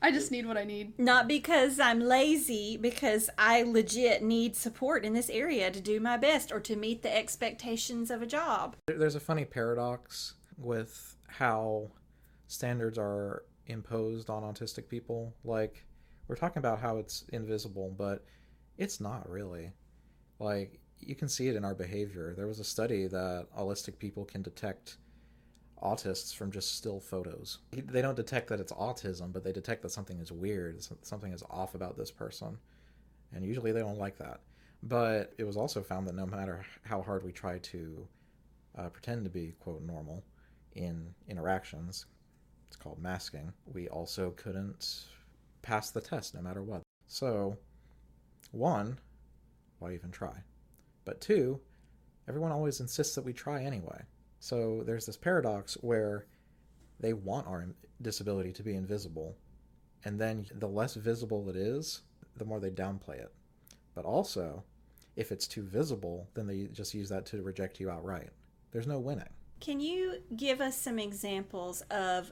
I 0.03 0.13
just 0.13 0.31
need 0.31 0.47
what 0.47 0.57
I 0.57 0.65
need. 0.65 0.99
Not 0.99 1.27
because 1.27 1.81
I'm 1.81 2.01
lazy, 2.01 2.77
because 2.77 3.31
I 3.39 3.63
legit 3.63 4.23
need 4.23 4.55
support 4.55 5.05
in 5.05 5.15
this 5.15 5.31
area 5.31 5.71
to 5.71 5.81
do 5.81 6.01
my 6.01 6.17
best 6.17 6.53
or 6.53 6.61
to 6.61 6.77
meet 6.77 7.03
the 7.03 7.15
expectations 7.15 8.11
of 8.11 8.23
a 8.23 8.27
job. 8.27 8.77
There's 8.87 9.15
a 9.15 9.21
funny 9.21 9.45
paradox 9.45 10.35
with 10.59 11.17
how 11.29 11.91
standards 12.47 12.99
are 12.99 13.45
imposed 13.67 14.31
on 14.31 14.43
autistic 14.43 14.89
people. 14.89 15.35
Like, 15.45 15.85
we're 16.29 16.37
talking 16.37 16.61
about 16.61 16.81
how 16.81 16.99
it's 16.99 17.25
invisible, 17.33 17.95
but 17.97 18.25
it's 18.79 19.01
not 19.01 19.29
really. 19.29 19.73
Like, 20.39 20.79
you 21.01 21.15
can 21.15 21.29
see 21.29 21.49
it 21.49 21.57
in 21.57 21.65
our 21.65 21.75
behavior. 21.75 22.35
There 22.37 22.47
was 22.47 22.61
a 22.61 22.65
study 22.65 23.07
that 23.07 23.47
autistic 23.57 23.99
people 23.99 24.25
can 24.25 24.43
detect 24.43 24.99
autists 25.83 26.35
from 26.35 26.51
just 26.51 26.77
still 26.77 27.01
photos. 27.01 27.59
They 27.73 28.03
don't 28.03 28.17
detect 28.17 28.49
that 28.49 28.61
it's 28.61 28.73
autism, 28.73 29.33
but 29.33 29.45
they 29.45 29.53
detect 29.53 29.83
that 29.83 29.91
something 29.91 30.19
is 30.21 30.33
weird, 30.33 30.83
something 31.03 31.33
is 31.33 31.43
off 31.51 31.75
about 31.75 31.97
this 31.97 32.11
person. 32.11 32.59
And 33.33 33.45
usually 33.45 33.73
they 33.73 33.81
don't 33.81 33.99
like 33.99 34.19
that. 34.19 34.41
But 34.83 35.33
it 35.39 35.45
was 35.45 35.57
also 35.57 35.83
found 35.83 36.07
that 36.07 36.15
no 36.15 36.27
matter 36.27 36.65
how 36.83 37.03
hard 37.03 37.25
we 37.25 37.33
try 37.33 37.59
to 37.59 38.07
uh, 38.77 38.89
pretend 38.89 39.25
to 39.25 39.31
be 39.31 39.55
quote 39.61 39.83
normal 39.83 40.23
in 40.75 41.15
interactions 41.29 42.07
it's 42.67 42.77
called 42.77 42.99
masking 43.01 43.53
we 43.73 43.89
also 43.89 44.33
couldn't 44.37 45.05
pass 45.63 45.91
the 45.91 46.01
test 46.01 46.35
no 46.35 46.43
matter 46.43 46.63
what 46.63 46.83
so 47.07 47.57
one 48.51 48.99
why 49.79 49.93
even 49.93 50.11
try 50.11 50.35
but 51.05 51.21
two 51.21 51.59
everyone 52.29 52.53
always 52.53 52.81
insists 52.81 53.15
that 53.15 53.25
we 53.25 53.33
try 53.33 53.63
anyway 53.63 54.03
so 54.41 54.83
there's 54.85 55.07
this 55.07 55.17
paradox 55.17 55.75
where 55.81 56.27
they 57.01 57.13
want 57.13 57.47
our 57.47 57.67
disability 58.03 58.53
to 58.53 58.63
be 58.63 58.75
invisible 58.75 59.37
and 60.05 60.21
then 60.21 60.47
the 60.55 60.69
less 60.69 60.95
visible 60.95 61.49
it 61.49 61.57
is 61.57 62.03
the 62.37 62.45
more 62.45 62.61
they 62.61 62.71
downplay 62.71 63.19
it 63.19 63.33
but 63.95 64.05
also 64.05 64.63
if 65.17 65.33
it's 65.33 65.47
too 65.47 65.63
visible 65.63 66.29
then 66.35 66.47
they 66.47 66.69
just 66.73 66.95
use 66.95 67.09
that 67.09 67.27
to 67.27 67.43
reject 67.43 67.81
you 67.81 67.91
outright 67.91 68.31
there's 68.77 68.87
no 68.87 68.99
winning. 68.99 69.29
Can 69.61 69.81
you 69.81 70.17
give 70.37 70.61
us 70.61 70.77
some 70.77 70.99
examples 70.99 71.81
of 71.91 72.31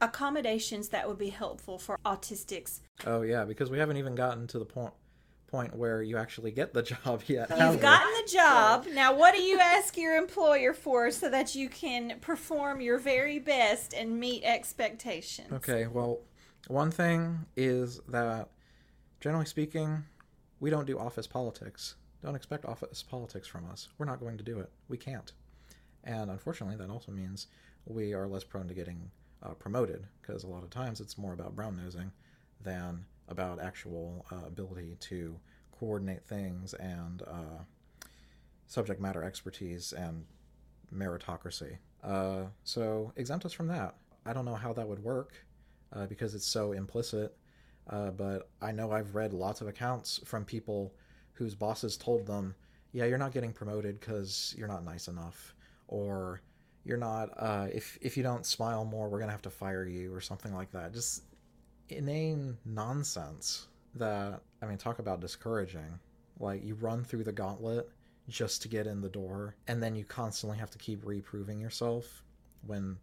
accommodations 0.00 0.88
that 0.88 1.06
would 1.06 1.16
be 1.16 1.28
helpful 1.28 1.78
for 1.78 1.96
autistics? 2.04 2.80
Oh 3.06 3.22
yeah, 3.22 3.44
because 3.44 3.70
we 3.70 3.78
haven't 3.78 3.96
even 3.96 4.16
gotten 4.16 4.48
to 4.48 4.58
the 4.58 4.64
point 4.64 4.92
point 5.46 5.74
where 5.76 6.02
you 6.02 6.16
actually 6.16 6.50
get 6.50 6.74
the 6.74 6.82
job 7.04 7.22
yet. 7.26 7.50
You've 7.50 7.80
gotten 7.80 8.12
the 8.12 8.30
job. 8.30 8.86
Now, 8.92 9.14
what 9.14 9.34
do 9.34 9.42
you 9.42 9.58
ask 9.58 9.96
your 9.96 10.16
employer 10.16 10.72
for 10.72 11.10
so 11.10 11.28
that 11.30 11.54
you 11.54 11.68
can 11.68 12.18
perform 12.20 12.80
your 12.80 12.98
very 12.98 13.38
best 13.38 13.94
and 13.94 14.18
meet 14.18 14.42
expectations? 14.44 15.52
Okay, 15.52 15.86
well, 15.86 16.20
one 16.68 16.90
thing 16.90 17.46
is 17.56 18.00
that 18.08 18.48
generally 19.20 19.46
speaking, 19.46 20.04
we 20.60 20.70
don't 20.70 20.86
do 20.86 20.98
office 20.98 21.26
politics. 21.26 21.96
Don't 22.22 22.34
expect 22.34 22.64
office 22.64 23.02
politics 23.02 23.46
from 23.46 23.70
us. 23.70 23.88
We're 23.98 24.06
not 24.06 24.20
going 24.20 24.38
to 24.38 24.44
do 24.44 24.58
it. 24.58 24.70
We 24.88 24.96
can't. 24.96 25.32
And 26.04 26.30
unfortunately, 26.30 26.76
that 26.76 26.90
also 26.90 27.12
means 27.12 27.48
we 27.84 28.14
are 28.14 28.26
less 28.26 28.44
prone 28.44 28.68
to 28.68 28.74
getting 28.74 29.10
uh, 29.42 29.50
promoted 29.50 30.06
because 30.20 30.44
a 30.44 30.48
lot 30.48 30.62
of 30.62 30.70
times 30.70 31.00
it's 31.00 31.18
more 31.18 31.32
about 31.32 31.54
brown 31.54 31.76
nosing 31.76 32.10
than 32.62 33.04
about 33.28 33.60
actual 33.60 34.24
uh, 34.30 34.46
ability 34.46 34.96
to 35.00 35.38
coordinate 35.78 36.24
things 36.24 36.74
and 36.74 37.22
uh, 37.22 37.62
subject 38.66 39.00
matter 39.00 39.22
expertise 39.22 39.92
and 39.92 40.24
meritocracy. 40.94 41.78
Uh, 42.02 42.44
so 42.64 43.12
exempt 43.16 43.44
us 43.44 43.52
from 43.52 43.66
that. 43.68 43.94
I 44.24 44.32
don't 44.32 44.44
know 44.44 44.54
how 44.54 44.72
that 44.72 44.86
would 44.86 45.02
work 45.02 45.44
uh, 45.92 46.06
because 46.06 46.34
it's 46.34 46.46
so 46.46 46.72
implicit, 46.72 47.36
uh, 47.90 48.10
but 48.10 48.48
I 48.60 48.72
know 48.72 48.90
I've 48.92 49.14
read 49.14 49.32
lots 49.32 49.60
of 49.60 49.68
accounts 49.68 50.20
from 50.24 50.44
people 50.44 50.94
whose 51.32 51.54
bosses 51.54 51.96
told 51.96 52.26
them, 52.26 52.54
"Yeah, 52.92 53.04
you're 53.04 53.18
not 53.18 53.32
getting 53.32 53.52
promoted 53.52 54.00
because 54.00 54.54
you're 54.56 54.68
not 54.68 54.84
nice 54.84 55.08
enough," 55.08 55.54
or 55.88 56.40
"You're 56.84 56.96
not. 56.96 57.30
Uh, 57.36 57.68
if 57.72 57.98
if 58.00 58.16
you 58.16 58.22
don't 58.22 58.46
smile 58.46 58.84
more, 58.84 59.08
we're 59.08 59.20
gonna 59.20 59.32
have 59.32 59.42
to 59.42 59.50
fire 59.50 59.84
you," 59.86 60.12
or 60.14 60.20
something 60.20 60.54
like 60.54 60.70
that. 60.72 60.92
Just 60.92 61.22
inane 61.88 62.56
nonsense. 62.64 63.68
That 63.94 64.40
I 64.62 64.66
mean, 64.66 64.78
talk 64.78 64.98
about 64.98 65.20
discouraging. 65.20 65.98
Like 66.38 66.64
you 66.64 66.74
run 66.74 67.02
through 67.02 67.24
the 67.24 67.32
gauntlet 67.32 67.90
just 68.28 68.62
to 68.62 68.68
get 68.68 68.86
in 68.86 69.00
the 69.00 69.08
door 69.08 69.54
and 69.68 69.82
then 69.82 69.94
you 69.94 70.04
constantly 70.04 70.58
have 70.58 70.70
to 70.70 70.78
keep 70.78 71.04
reproving 71.04 71.60
yourself 71.60 72.22
when 72.66 72.96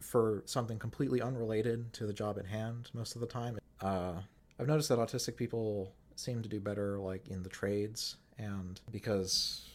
for 0.00 0.42
something 0.46 0.78
completely 0.78 1.20
unrelated 1.20 1.92
to 1.92 2.06
the 2.06 2.12
job 2.12 2.38
at 2.38 2.46
hand 2.46 2.90
most 2.92 3.14
of 3.14 3.20
the 3.20 3.26
time 3.26 3.58
uh, 3.82 4.14
i've 4.58 4.66
noticed 4.66 4.88
that 4.88 4.98
autistic 4.98 5.36
people 5.36 5.92
seem 6.16 6.42
to 6.42 6.48
do 6.48 6.58
better 6.58 6.98
like 6.98 7.28
in 7.28 7.42
the 7.42 7.48
trades 7.48 8.16
and 8.38 8.80
because 8.90 9.68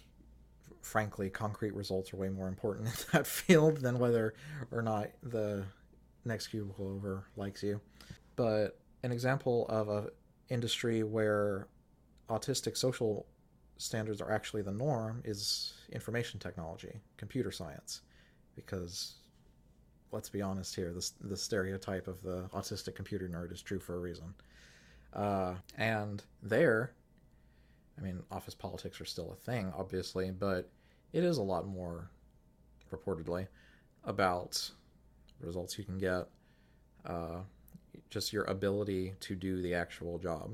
frankly 0.82 1.29
concrete 1.29 1.73
results 1.73 2.13
are 2.13 2.17
way 2.17 2.29
more 2.29 2.49
important 2.49 2.88
in 2.88 2.93
that 3.13 3.25
field 3.25 3.77
than 3.77 3.99
whether 3.99 4.34
or 4.71 4.82
not 4.82 5.08
the 5.23 5.63
next 6.25 6.47
cubicle 6.47 6.89
over 6.89 7.23
likes 7.38 7.63
you 7.63 7.79
but 8.36 8.80
an 9.04 9.12
example 9.12 9.65
of 9.69 9.89
a 9.89 10.10
industry 10.50 11.04
where 11.04 11.67
autistic 12.30 12.78
social 12.78 13.26
standards 13.78 14.22
are 14.22 14.32
actually 14.32 14.62
the 14.62 14.72
norm 14.72 15.22
is 15.26 15.74
information 15.91 16.39
technology, 16.39 17.00
computer 17.17 17.52
science, 17.52 18.02
because 18.56 19.15
let's 20.12 20.30
be 20.30 20.41
honest 20.41 20.76
here, 20.76 20.93
the, 20.93 21.12
the 21.22 21.38
stereotype 21.38 22.08
of 22.08 22.22
the 22.22 22.43
autistic 22.54 22.96
computer 22.96 23.28
nerd 23.28 23.52
is 23.52 23.62
true 23.62 23.80
for 23.80 23.96
a 23.96 24.00
reason. 24.00 24.34
Uh, 25.12 25.56
and 25.78 26.24
there, 26.41 26.93
I 27.98 28.02
mean, 28.02 28.22
office 28.32 28.56
politics 28.56 29.02
are 29.02 29.06
still 29.06 29.32
a 29.32 29.36
thing, 29.36 29.74
obviously, 29.76 30.32
but 30.32 30.69
it 31.12 31.24
is 31.24 31.38
a 31.38 31.43
lot 31.43 31.67
more, 31.67 32.10
reportedly, 32.91 33.48
about 34.06 34.69
results 35.39 35.78
you 35.78 35.84
can 35.84 35.98
get, 35.98 36.28
uh, 37.06 37.39
just 38.10 38.34
your 38.34 38.43
ability 38.45 39.13
to 39.21 39.36
do 39.36 39.62
the 39.62 39.73
actual 39.73 40.17
job. 40.17 40.51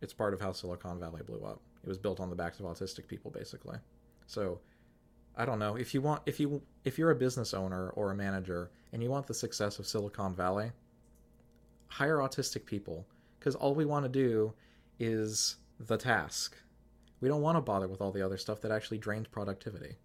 It's 0.00 0.12
part 0.12 0.34
of 0.34 0.40
how 0.40 0.52
Silicon 0.52 1.00
Valley 1.00 1.22
blew 1.26 1.44
up. 1.44 1.60
It 1.82 1.88
was 1.88 1.98
built 1.98 2.20
on 2.20 2.30
the 2.30 2.36
backs 2.36 2.60
of 2.60 2.66
autistic 2.66 3.06
people, 3.08 3.30
basically. 3.30 3.78
So, 4.26 4.60
I 5.36 5.44
don't 5.44 5.58
know 5.58 5.76
if 5.76 5.94
you 5.94 6.02
want 6.02 6.22
if 6.26 6.40
you 6.40 6.60
if 6.84 6.98
you're 6.98 7.12
a 7.12 7.16
business 7.16 7.54
owner 7.54 7.90
or 7.90 8.10
a 8.10 8.14
manager 8.14 8.70
and 8.92 9.02
you 9.02 9.08
want 9.08 9.26
the 9.26 9.34
success 9.34 9.78
of 9.78 9.86
Silicon 9.86 10.34
Valley, 10.34 10.72
hire 11.88 12.18
autistic 12.18 12.66
people 12.66 13.06
because 13.38 13.54
all 13.54 13.74
we 13.74 13.84
want 13.84 14.04
to 14.04 14.08
do 14.08 14.52
is 14.98 15.56
the 15.78 15.96
task. 15.96 16.56
We 17.20 17.28
don't 17.28 17.42
want 17.42 17.56
to 17.56 17.60
bother 17.60 17.88
with 17.88 18.00
all 18.00 18.12
the 18.12 18.22
other 18.22 18.36
stuff 18.36 18.60
that 18.62 18.72
actually 18.72 18.98
drains 18.98 19.28
productivity. 19.28 19.96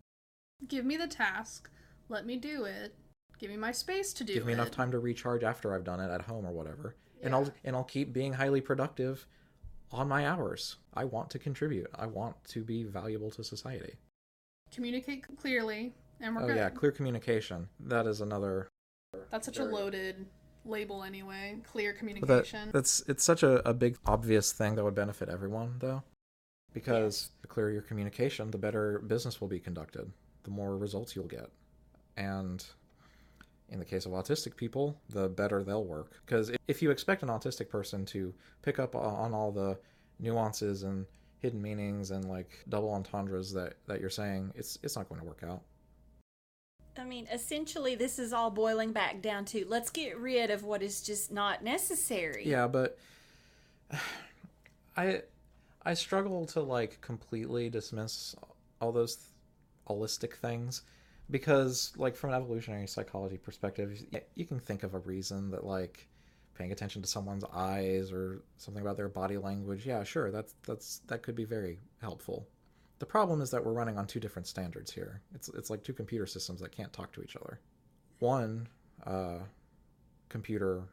Give 0.67 0.85
me 0.85 0.97
the 0.97 1.07
task. 1.07 1.69
Let 2.09 2.25
me 2.25 2.37
do 2.37 2.65
it. 2.65 2.95
Give 3.43 3.51
me 3.51 3.57
my 3.57 3.73
space 3.73 4.13
to 4.13 4.23
do. 4.23 4.33
Give 4.35 4.45
me 4.45 4.53
enough 4.53 4.71
time 4.71 4.89
to 4.91 4.99
recharge 4.99 5.43
after 5.43 5.75
I've 5.75 5.83
done 5.83 5.99
it 5.99 6.09
at 6.09 6.21
home 6.21 6.45
or 6.45 6.53
whatever. 6.53 6.95
Yeah. 7.19 7.25
And 7.25 7.35
I'll 7.35 7.49
and 7.65 7.75
I'll 7.75 7.83
keep 7.83 8.13
being 8.13 8.31
highly 8.31 8.61
productive 8.61 9.27
on 9.91 10.07
my 10.07 10.25
hours. 10.25 10.77
I 10.93 11.03
want 11.03 11.29
to 11.31 11.39
contribute. 11.39 11.87
I 11.93 12.05
want 12.05 12.41
to 12.45 12.63
be 12.63 12.85
valuable 12.85 13.29
to 13.31 13.43
society. 13.43 13.95
Communicate 14.73 15.25
clearly, 15.35 15.93
and 16.21 16.37
we're 16.37 16.43
oh 16.43 16.47
good. 16.47 16.55
yeah, 16.55 16.69
clear 16.69 16.93
communication. 16.93 17.67
That 17.81 18.07
is 18.07 18.21
another. 18.21 18.69
That's 19.29 19.45
such 19.45 19.59
a 19.59 19.65
loaded 19.65 20.25
label 20.63 21.03
anyway. 21.03 21.57
Clear 21.69 21.91
communication. 21.91 22.67
That, 22.67 22.71
that's 22.71 23.03
it's 23.09 23.25
such 23.25 23.43
a, 23.43 23.67
a 23.67 23.73
big 23.73 23.97
obvious 24.05 24.53
thing 24.53 24.75
that 24.75 24.85
would 24.85 24.95
benefit 24.95 25.27
everyone 25.27 25.75
though, 25.79 26.01
because 26.71 27.31
the 27.41 27.49
clearer 27.49 27.71
your 27.71 27.81
communication, 27.81 28.51
the 28.51 28.57
better 28.57 28.99
business 28.99 29.41
will 29.41 29.49
be 29.49 29.59
conducted, 29.59 30.09
the 30.43 30.49
more 30.49 30.77
results 30.77 31.13
you'll 31.13 31.25
get, 31.25 31.49
and 32.15 32.65
in 33.73 33.79
the 33.79 33.85
case 33.85 34.05
of 34.05 34.11
autistic 34.11 34.55
people, 34.55 35.01
the 35.09 35.27
better 35.27 35.63
they'll 35.63 35.83
work. 35.83 36.11
Because 36.25 36.51
if 36.67 36.81
you 36.81 36.91
expect 36.91 37.23
an 37.23 37.29
autistic 37.29 37.69
person 37.69 38.05
to 38.05 38.33
pick 38.61 38.77
up 38.77 38.95
on 38.95 39.33
all 39.33 39.51
the 39.51 39.77
nuances 40.19 40.83
and 40.83 41.07
hidden 41.39 41.61
meanings 41.61 42.11
and 42.11 42.25
like 42.25 42.63
double 42.69 42.93
entendres 42.93 43.51
that, 43.53 43.73
that 43.87 43.99
you're 43.99 44.11
saying, 44.11 44.51
it's 44.55 44.77
it's 44.83 44.95
not 44.95 45.09
going 45.09 45.19
to 45.19 45.25
work 45.25 45.43
out. 45.43 45.63
I 46.95 47.03
mean, 47.03 47.27
essentially, 47.33 47.95
this 47.95 48.19
is 48.19 48.31
all 48.31 48.51
boiling 48.51 48.91
back 48.91 49.23
down 49.23 49.45
to 49.45 49.65
let's 49.67 49.89
get 49.89 50.19
rid 50.19 50.51
of 50.51 50.63
what 50.63 50.83
is 50.83 51.01
just 51.01 51.31
not 51.31 51.63
necessary. 51.63 52.43
Yeah, 52.45 52.67
but 52.67 52.99
I 54.95 55.23
I 55.83 55.95
struggle 55.95 56.45
to 56.47 56.61
like 56.61 57.01
completely 57.01 57.71
dismiss 57.71 58.35
all 58.79 58.91
those 58.91 59.17
holistic 59.89 60.35
things 60.35 60.83
because 61.29 61.93
like 61.97 62.15
from 62.15 62.31
an 62.31 62.35
evolutionary 62.35 62.87
psychology 62.87 63.37
perspective 63.37 63.99
you 64.35 64.45
can 64.45 64.59
think 64.59 64.83
of 64.83 64.93
a 64.93 64.99
reason 64.99 65.51
that 65.51 65.65
like 65.65 66.07
paying 66.55 66.71
attention 66.71 67.01
to 67.01 67.07
someone's 67.07 67.43
eyes 67.53 68.11
or 68.11 68.43
something 68.57 68.81
about 68.81 68.97
their 68.97 69.09
body 69.09 69.37
language. 69.37 69.85
Yeah 69.85 70.03
sure 70.03 70.31
that's 70.31 70.55
that's 70.65 70.99
that 71.07 71.23
could 71.23 71.35
be 71.35 71.45
very 71.45 71.79
helpful. 72.01 72.47
The 72.99 73.05
problem 73.05 73.41
is 73.41 73.49
that 73.51 73.65
we're 73.65 73.73
running 73.73 73.97
on 73.97 74.07
two 74.07 74.19
different 74.19 74.47
standards 74.47 74.91
here. 74.91 75.21
It's 75.33 75.49
it's 75.49 75.69
like 75.69 75.83
two 75.83 75.93
computer 75.93 76.25
systems 76.25 76.61
that 76.61 76.71
can't 76.71 76.93
talk 76.93 77.11
to 77.13 77.23
each 77.23 77.35
other. 77.35 77.59
One 78.19 78.67
uh, 79.05 79.39
computer 80.29 80.83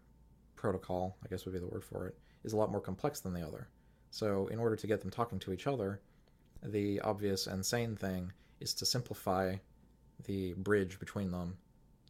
protocol 0.56 1.16
i 1.24 1.28
guess 1.28 1.46
would 1.46 1.54
be 1.54 1.60
the 1.60 1.66
word 1.66 1.82
for 1.82 2.06
it 2.06 2.18
is 2.44 2.52
a 2.52 2.56
lot 2.56 2.70
more 2.70 2.80
complex 2.80 3.20
than 3.20 3.32
the 3.32 3.46
other. 3.46 3.68
So 4.10 4.48
in 4.48 4.58
order 4.58 4.76
to 4.76 4.86
get 4.86 5.00
them 5.00 5.10
talking 5.10 5.38
to 5.40 5.52
each 5.52 5.66
other 5.66 6.00
the 6.62 7.00
obvious 7.00 7.46
and 7.46 7.64
sane 7.64 7.96
thing 7.96 8.32
is 8.60 8.74
to 8.74 8.86
simplify 8.86 9.56
the 10.24 10.54
bridge 10.54 10.98
between 10.98 11.30
them 11.30 11.56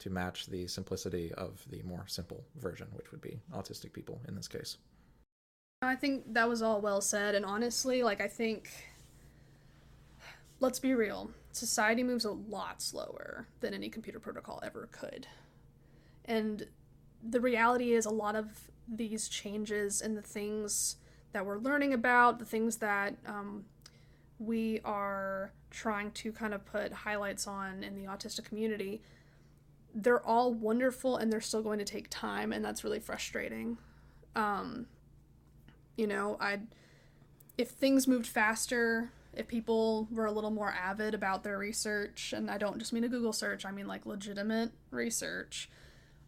to 0.01 0.11
match 0.11 0.46
the 0.46 0.66
simplicity 0.66 1.33
of 1.35 1.62
the 1.70 1.83
more 1.83 2.05
simple 2.07 2.44
version, 2.57 2.88
which 2.92 3.11
would 3.11 3.20
be 3.20 3.38
autistic 3.55 3.92
people 3.92 4.20
in 4.27 4.35
this 4.35 4.49
case. 4.49 4.79
I 5.83 5.96
think 5.96 6.35
that 6.35 6.49
was 6.49 6.62
all 6.62 6.81
well 6.81 7.01
said, 7.01 7.35
and 7.35 7.44
honestly, 7.44 8.03
like, 8.03 8.20
I 8.20 8.29
think, 8.29 8.70
let's 10.59 10.79
be 10.79 10.94
real, 10.94 11.31
society 11.53 12.03
moves 12.03 12.25
a 12.25 12.33
lot 12.33 12.83
slower 12.83 13.46
than 13.61 13.73
any 13.73 13.88
computer 13.88 14.20
protocol 14.20 14.61
ever 14.62 14.88
could. 14.92 15.27
And 16.27 16.66
the 17.27 17.40
reality 17.40 17.92
is, 17.92 18.05
a 18.05 18.11
lot 18.11 18.37
of 18.37 18.70
these 18.87 19.29
changes 19.29 20.03
and 20.03 20.16
the 20.16 20.23
things 20.23 20.96
that 21.33 21.46
we're 21.46 21.59
learning 21.59 21.94
about, 21.94 22.38
the 22.38 22.44
things 22.44 22.77
that 22.79 23.14
um, 23.27 23.64
we 24.40 24.81
are 24.85 25.53
trying 25.70 26.11
to 26.11 26.33
kind 26.33 26.55
of 26.55 26.64
put 26.64 26.92
highlights 26.92 27.46
on 27.46 27.85
in 27.85 27.94
the 27.94 28.11
autistic 28.11 28.46
community, 28.46 29.03
they're 29.94 30.24
all 30.24 30.53
wonderful 30.53 31.16
and 31.16 31.33
they're 31.33 31.40
still 31.40 31.62
going 31.62 31.79
to 31.79 31.85
take 31.85 32.09
time, 32.11 32.53
and 32.53 32.64
that's 32.64 32.83
really 32.83 32.98
frustrating. 32.98 33.76
Um, 34.35 34.87
you 35.96 36.07
know, 36.07 36.37
I 36.40 36.61
if 37.59 37.68
things 37.70 38.09
moved 38.09 38.26
faster, 38.26 39.11
if 39.34 39.47
people 39.47 40.09
were 40.11 40.24
a 40.24 40.32
little 40.32 40.51
more 40.51 40.70
avid 40.70 41.12
about 41.12 41.45
their 41.45 41.59
research, 41.59 42.32
and 42.34 42.51
I 42.51 42.57
don't 42.57 42.78
just 42.78 42.93
mean 42.93 43.05
a 43.05 43.09
Google 43.09 43.34
search, 43.34 43.66
I 43.66 43.70
mean 43.70 43.86
like 43.86 44.07
legitimate 44.07 44.70
research, 44.91 45.68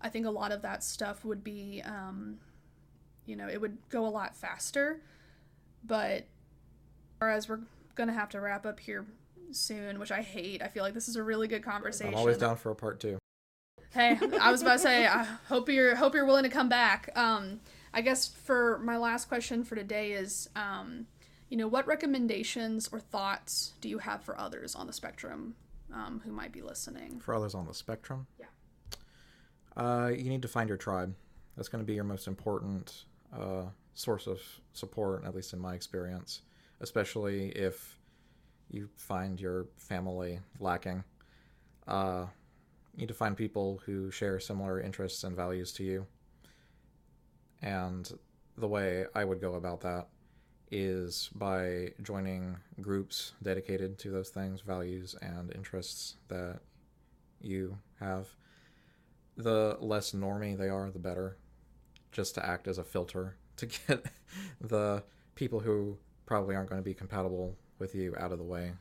I 0.02 0.10
think 0.10 0.26
a 0.26 0.30
lot 0.30 0.52
of 0.52 0.60
that 0.62 0.84
stuff 0.84 1.24
would 1.24 1.42
be, 1.42 1.82
um, 1.86 2.38
you 3.24 3.36
know, 3.36 3.48
it 3.48 3.60
would 3.60 3.78
go 3.88 4.04
a 4.04 4.08
lot 4.08 4.36
faster. 4.36 5.00
But 5.84 6.26
as 7.20 7.48
we're 7.48 7.60
gonna 7.94 8.12
have 8.12 8.28
to 8.30 8.40
wrap 8.40 8.66
up 8.66 8.80
here 8.80 9.06
soon, 9.50 9.98
which 9.98 10.12
I 10.12 10.22
hate. 10.22 10.62
I 10.62 10.68
feel 10.68 10.82
like 10.82 10.94
this 10.94 11.08
is 11.08 11.16
a 11.16 11.22
really 11.22 11.48
good 11.48 11.62
conversation. 11.62 12.14
I'm 12.14 12.18
always 12.18 12.38
down 12.38 12.56
for 12.56 12.70
a 12.70 12.74
part 12.74 13.00
two. 13.00 13.18
Hey, 13.90 14.18
I 14.40 14.50
was 14.50 14.62
about 14.62 14.74
to 14.74 14.78
say, 14.78 15.06
I 15.06 15.24
hope 15.48 15.68
you're 15.68 15.94
hope 15.94 16.14
you're 16.14 16.26
willing 16.26 16.44
to 16.44 16.50
come 16.50 16.68
back. 16.68 17.10
Um, 17.16 17.60
I 17.94 18.00
guess 18.00 18.28
for 18.28 18.78
my 18.78 18.96
last 18.96 19.28
question 19.28 19.64
for 19.64 19.74
today 19.74 20.12
is, 20.12 20.48
um, 20.56 21.06
you 21.50 21.56
know, 21.56 21.68
what 21.68 21.86
recommendations 21.86 22.88
or 22.90 23.00
thoughts 23.00 23.72
do 23.80 23.88
you 23.88 23.98
have 23.98 24.22
for 24.22 24.38
others 24.38 24.74
on 24.74 24.86
the 24.86 24.92
spectrum 24.92 25.54
um, 25.92 26.22
who 26.24 26.32
might 26.32 26.52
be 26.52 26.62
listening? 26.62 27.20
For 27.20 27.34
others 27.34 27.54
on 27.54 27.66
the 27.66 27.74
spectrum, 27.74 28.26
yeah. 28.40 28.46
Uh, 29.76 30.08
you 30.08 30.30
need 30.30 30.42
to 30.42 30.48
find 30.48 30.68
your 30.68 30.78
tribe. 30.78 31.14
That's 31.56 31.68
going 31.68 31.82
to 31.82 31.86
be 31.86 31.94
your 31.94 32.04
most 32.04 32.26
important 32.26 33.04
uh, 33.34 33.64
source 33.94 34.26
of 34.26 34.40
support, 34.72 35.24
at 35.26 35.34
least 35.34 35.52
in 35.52 35.58
my 35.58 35.74
experience 35.74 36.40
especially 36.82 37.48
if 37.50 37.98
you 38.70 38.88
find 38.96 39.40
your 39.40 39.66
family 39.76 40.40
lacking. 40.58 41.04
Uh, 41.86 42.26
you 42.94 43.02
need 43.02 43.08
to 43.08 43.14
find 43.14 43.36
people 43.36 43.80
who 43.86 44.10
share 44.10 44.38
similar 44.38 44.80
interests 44.80 45.24
and 45.24 45.36
values 45.36 45.72
to 45.74 45.84
you. 45.84 46.06
And 47.62 48.10
the 48.58 48.68
way 48.68 49.06
I 49.14 49.24
would 49.24 49.40
go 49.40 49.54
about 49.54 49.80
that 49.82 50.08
is 50.70 51.30
by 51.34 51.92
joining 52.02 52.56
groups 52.80 53.32
dedicated 53.42 53.98
to 53.98 54.10
those 54.10 54.30
things, 54.30 54.62
values, 54.62 55.14
and 55.20 55.54
interests 55.54 56.16
that 56.28 56.60
you 57.40 57.78
have. 58.00 58.28
The 59.36 59.76
less 59.80 60.12
normy 60.12 60.56
they 60.56 60.68
are, 60.68 60.90
the 60.90 60.98
better. 60.98 61.36
Just 62.10 62.34
to 62.34 62.44
act 62.44 62.68
as 62.68 62.78
a 62.78 62.84
filter 62.84 63.36
to 63.56 63.66
get 63.88 64.06
the 64.60 65.02
people 65.34 65.60
who 65.60 65.98
probably 66.32 66.56
aren't 66.56 66.70
going 66.70 66.80
to 66.80 66.84
be 66.84 66.94
compatible 66.94 67.54
with 67.78 67.94
you 67.94 68.16
out 68.18 68.32
of 68.32 68.38
the 68.38 68.44
way. 68.44 68.72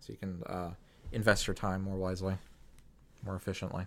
So 0.00 0.12
you 0.12 0.18
can 0.18 0.42
uh, 0.44 0.72
invest 1.12 1.46
your 1.46 1.54
time 1.54 1.80
more 1.80 1.96
wisely, 1.96 2.34
more 3.24 3.36
efficiently. 3.36 3.86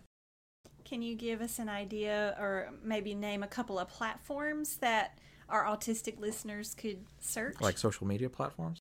Can 0.84 1.04
you 1.04 1.14
give 1.14 1.42
us 1.42 1.60
an 1.60 1.70
idea 1.70 2.36
or 2.40 2.72
maybe 2.84 3.14
name 3.14 3.44
a 3.44 3.48
couple 3.48 3.78
of 3.78 3.88
platforms 3.88 4.78
that 4.78 5.20
our 5.48 5.64
autistic 5.66 6.20
listeners 6.20 6.74
could 6.74 7.06
search? 7.20 7.62
Like 7.62 7.78
social 7.78 8.08
media 8.08 8.32
platforms? 8.32 8.80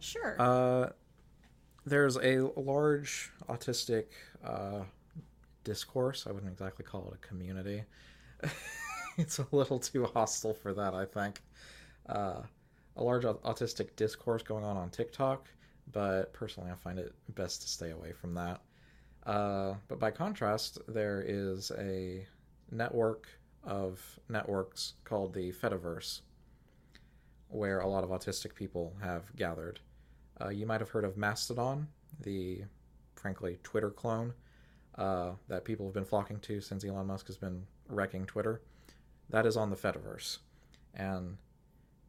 Sure. 0.00 0.34
Uh, 0.40 0.88
there's 1.86 2.16
a 2.16 2.50
large 2.56 3.30
autistic 3.48 4.06
uh, 4.44 4.80
discourse. 5.62 6.26
I 6.26 6.32
wouldn't 6.32 6.50
exactly 6.50 6.84
call 6.84 7.12
it 7.12 7.20
a 7.22 7.24
community. 7.28 7.84
it's 9.18 9.38
a 9.38 9.46
little 9.52 9.78
too 9.78 10.04
hostile 10.06 10.54
for 10.54 10.74
that, 10.74 10.94
I 10.94 11.04
think. 11.04 11.40
Uh, 12.08 12.40
a 12.96 13.02
large 13.02 13.24
autistic 13.24 13.96
discourse 13.96 14.42
going 14.42 14.64
on 14.64 14.76
on 14.76 14.90
TikTok, 14.90 15.48
but 15.92 16.32
personally, 16.32 16.70
I 16.70 16.74
find 16.74 16.98
it 16.98 17.14
best 17.34 17.62
to 17.62 17.68
stay 17.68 17.90
away 17.90 18.12
from 18.12 18.34
that. 18.34 18.60
Uh, 19.24 19.74
but 19.88 19.98
by 19.98 20.10
contrast, 20.10 20.78
there 20.88 21.24
is 21.26 21.70
a 21.78 22.26
network 22.70 23.28
of 23.64 24.00
networks 24.28 24.94
called 25.04 25.32
the 25.32 25.52
Fediverse, 25.52 26.20
where 27.48 27.80
a 27.80 27.88
lot 27.88 28.04
of 28.04 28.10
autistic 28.10 28.54
people 28.54 28.94
have 29.00 29.34
gathered. 29.36 29.80
Uh, 30.40 30.48
you 30.48 30.66
might 30.66 30.80
have 30.80 30.90
heard 30.90 31.04
of 31.04 31.16
Mastodon, 31.16 31.86
the 32.20 32.62
frankly 33.14 33.58
Twitter 33.62 33.90
clone 33.90 34.32
uh, 34.96 35.32
that 35.48 35.64
people 35.64 35.86
have 35.86 35.94
been 35.94 36.04
flocking 36.04 36.40
to 36.40 36.60
since 36.60 36.84
Elon 36.84 37.06
Musk 37.06 37.26
has 37.28 37.36
been 37.36 37.64
wrecking 37.88 38.26
Twitter. 38.26 38.60
That 39.30 39.46
is 39.46 39.56
on 39.56 39.70
the 39.70 39.76
Fediverse. 39.76 40.38
And 40.94 41.38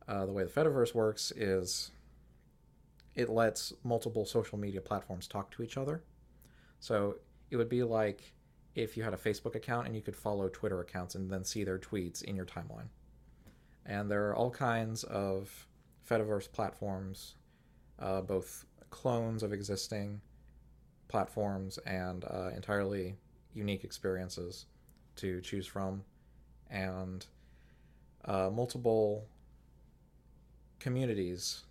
uh, 0.07 0.25
the 0.25 0.31
way 0.31 0.43
the 0.43 0.49
Fediverse 0.49 0.93
works 0.93 1.31
is 1.35 1.91
it 3.15 3.29
lets 3.29 3.73
multiple 3.83 4.25
social 4.25 4.57
media 4.57 4.81
platforms 4.81 5.27
talk 5.27 5.51
to 5.51 5.63
each 5.63 5.77
other. 5.77 6.03
So 6.79 7.17
it 7.51 7.57
would 7.57 7.69
be 7.69 7.83
like 7.83 8.33
if 8.75 8.97
you 8.97 9.03
had 9.03 9.13
a 9.13 9.17
Facebook 9.17 9.55
account 9.55 9.85
and 9.85 9.95
you 9.95 10.01
could 10.01 10.15
follow 10.15 10.49
Twitter 10.49 10.81
accounts 10.81 11.15
and 11.15 11.29
then 11.29 11.43
see 11.43 11.63
their 11.63 11.77
tweets 11.77 12.23
in 12.23 12.35
your 12.35 12.45
timeline. 12.45 12.87
And 13.85 14.09
there 14.09 14.27
are 14.29 14.35
all 14.35 14.49
kinds 14.49 15.03
of 15.03 15.67
Fediverse 16.09 16.51
platforms, 16.51 17.35
uh, 17.99 18.21
both 18.21 18.65
clones 18.89 19.43
of 19.43 19.53
existing 19.53 20.21
platforms 21.07 21.77
and 21.85 22.25
uh, 22.25 22.49
entirely 22.55 23.15
unique 23.53 23.83
experiences 23.83 24.65
to 25.15 25.41
choose 25.41 25.67
from, 25.67 26.03
and 26.69 27.25
uh, 28.25 28.49
multiple 28.51 29.27
communities 30.83 31.63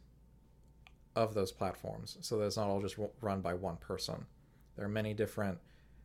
of 1.14 1.34
those 1.34 1.52
platforms. 1.52 2.16
So 2.22 2.38
that 2.38 2.46
it's 2.46 2.56
not 2.56 2.68
all 2.68 2.80
just 2.80 2.96
run 3.20 3.42
by 3.42 3.52
one 3.52 3.76
person. 3.76 4.24
There 4.74 4.86
are 4.86 4.88
many 4.88 5.12
different 5.12 5.58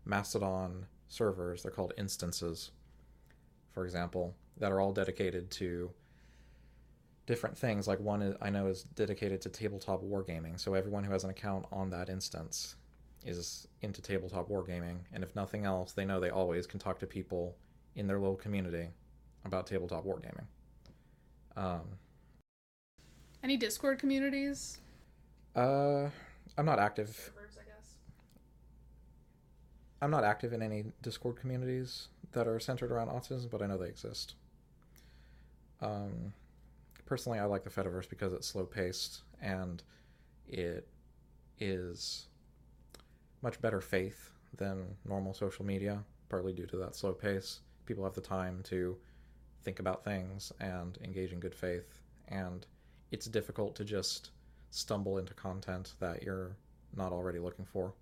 Mastodon 0.04 0.86
servers, 1.08 1.64
they're 1.64 1.72
called 1.72 1.94
instances, 1.98 2.72
for 3.72 3.86
example, 3.86 4.36
that 4.58 4.72
are 4.74 4.82
all 4.82 4.92
dedicated 4.92 5.50
to 5.52 5.90
different 7.26 7.58
things. 7.58 7.88
Like 7.88 8.00
one 8.02 8.22
is, 8.22 8.36
I 8.42 8.50
know 8.50 8.68
is 8.68 8.84
dedicated 8.84 9.42
to 9.42 9.50
tabletop 9.50 10.04
wargaming. 10.04 10.60
So 10.60 10.74
everyone 10.74 11.06
who 11.06 11.14
has 11.14 11.24
an 11.24 11.30
account 11.30 11.66
on 11.72 11.90
that 11.92 12.10
instance 12.10 12.76
is 13.26 13.68
into 13.82 14.02
tabletop 14.02 14.50
wargaming. 14.50 14.98
And 15.14 15.24
if 15.24 15.34
nothing 15.34 15.66
else, 15.66 15.94
they 15.94 16.06
know 16.06 16.20
they 16.20 16.30
always 16.30 16.68
can 16.68 16.80
talk 16.80 17.00
to 17.00 17.08
people 17.08 17.56
in 17.96 18.06
their 18.08 18.20
little 18.20 18.36
community 18.36 18.90
about 19.46 19.66
tabletop 19.66 20.06
wargaming. 20.06 20.46
Um, 21.56 21.82
Any 23.44 23.58
Discord 23.58 24.00
communities? 24.00 24.80
Uh, 25.56 26.10
I'm 26.58 26.66
not 26.66 26.80
active. 26.80 27.32
I'm 30.02 30.12
not 30.12 30.24
active 30.24 30.54
in 30.54 30.62
any 30.62 30.86
Discord 31.02 31.38
communities 31.38 32.10
that 32.34 32.48
are 32.48 32.60
centered 32.60 32.92
around 32.92 33.10
autism, 33.10 33.50
but 33.50 33.62
I 33.62 33.68
know 33.68 33.78
they 33.78 33.88
exist. 33.88 34.36
Um, 35.82 36.34
personally, 37.06 37.40
I 37.40 37.46
like 37.46 37.64
the 37.64 37.70
Fediverse 37.70 38.10
because 38.10 38.34
it's 38.34 38.48
slow 38.48 38.66
paced 38.66 39.22
and 39.42 39.82
it 40.48 40.88
is 41.60 42.28
much 43.42 43.60
better 43.62 43.82
faith 43.82 44.32
than 44.56 44.96
normal 45.06 45.34
social 45.34 45.66
media, 45.66 46.04
partly 46.30 46.54
due 46.54 46.68
to 46.68 46.78
that 46.78 46.96
slow 46.96 47.14
pace. 47.14 47.62
People 47.86 48.04
have 48.04 48.14
the 48.14 48.22
time 48.22 48.62
to 48.66 48.98
think 49.64 49.80
about 49.80 50.04
things 50.04 50.52
and 50.60 50.98
engage 51.04 51.32
in 51.32 51.40
good 51.40 51.56
faith, 51.56 52.02
and 52.28 52.66
it's 53.12 53.26
difficult 53.28 53.76
to 53.76 53.86
just 53.86 54.32
stumble 54.70 55.18
into 55.18 55.34
content 55.34 55.94
that 56.00 56.24
you're 56.24 56.56
not 56.96 57.12
already 57.12 57.40
looking 57.40 57.66
for. 57.66 57.94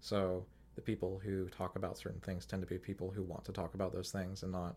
So, 0.00 0.44
the 0.74 0.82
people 0.82 1.20
who 1.24 1.48
talk 1.48 1.76
about 1.76 1.98
certain 1.98 2.20
things 2.20 2.46
tend 2.46 2.62
to 2.62 2.68
be 2.68 2.78
people 2.78 3.10
who 3.10 3.22
want 3.22 3.44
to 3.44 3.52
talk 3.52 3.74
about 3.74 3.92
those 3.92 4.12
things 4.12 4.44
and 4.44 4.52
not 4.52 4.76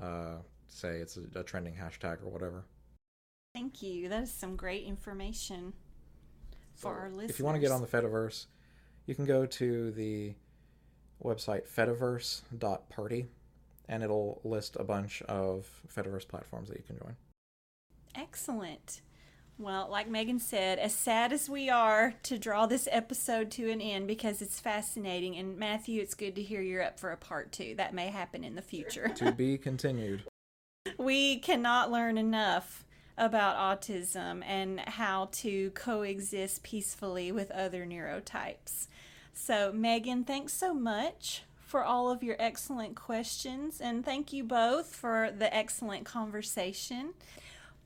uh, 0.00 0.36
say 0.68 0.98
it's 0.98 1.16
a, 1.16 1.40
a 1.40 1.42
trending 1.42 1.74
hashtag 1.74 2.22
or 2.24 2.30
whatever. 2.30 2.64
Thank 3.54 3.82
you. 3.82 4.08
That 4.08 4.22
is 4.22 4.32
some 4.32 4.56
great 4.56 4.84
information 4.84 5.72
for 6.74 6.82
so 6.82 6.88
our 6.88 7.10
listeners. 7.10 7.30
If 7.30 7.38
you 7.38 7.44
want 7.44 7.56
to 7.56 7.60
get 7.60 7.72
on 7.72 7.80
the 7.80 7.86
Fediverse, 7.86 8.46
you 9.06 9.14
can 9.14 9.24
go 9.24 9.44
to 9.44 9.90
the 9.90 10.34
website 11.22 11.68
fediverse.party 11.68 13.26
and 13.88 14.02
it'll 14.02 14.40
list 14.44 14.76
a 14.78 14.84
bunch 14.84 15.22
of 15.22 15.68
Fediverse 15.94 16.26
platforms 16.26 16.68
that 16.68 16.78
you 16.78 16.84
can 16.84 16.96
join. 16.98 17.16
Excellent. 18.14 19.00
Well, 19.58 19.88
like 19.90 20.08
Megan 20.08 20.40
said, 20.40 20.78
as 20.78 20.94
sad 20.94 21.32
as 21.32 21.48
we 21.48 21.70
are 21.70 22.14
to 22.24 22.38
draw 22.38 22.66
this 22.66 22.88
episode 22.90 23.50
to 23.52 23.70
an 23.70 23.80
end 23.80 24.08
because 24.08 24.42
it's 24.42 24.58
fascinating, 24.58 25.36
and 25.36 25.56
Matthew, 25.56 26.00
it's 26.00 26.14
good 26.14 26.34
to 26.36 26.42
hear 26.42 26.60
you're 26.62 26.82
up 26.82 26.98
for 26.98 27.12
a 27.12 27.16
part 27.16 27.52
two. 27.52 27.74
That 27.76 27.94
may 27.94 28.08
happen 28.08 28.44
in 28.44 28.54
the 28.54 28.62
future. 28.62 29.08
to 29.16 29.32
be 29.32 29.58
continued. 29.58 30.22
We 30.98 31.38
cannot 31.38 31.92
learn 31.92 32.18
enough 32.18 32.84
about 33.16 33.80
autism 33.80 34.42
and 34.44 34.80
how 34.80 35.28
to 35.30 35.70
coexist 35.70 36.64
peacefully 36.64 37.30
with 37.30 37.52
other 37.52 37.86
neurotypes. 37.86 38.88
So, 39.32 39.72
Megan, 39.72 40.24
thanks 40.24 40.52
so 40.52 40.74
much 40.74 41.44
for 41.64 41.84
all 41.84 42.10
of 42.10 42.22
your 42.22 42.36
excellent 42.38 42.96
questions, 42.96 43.80
and 43.80 44.04
thank 44.04 44.32
you 44.32 44.42
both 44.42 44.94
for 44.94 45.30
the 45.30 45.54
excellent 45.54 46.04
conversation. 46.04 47.14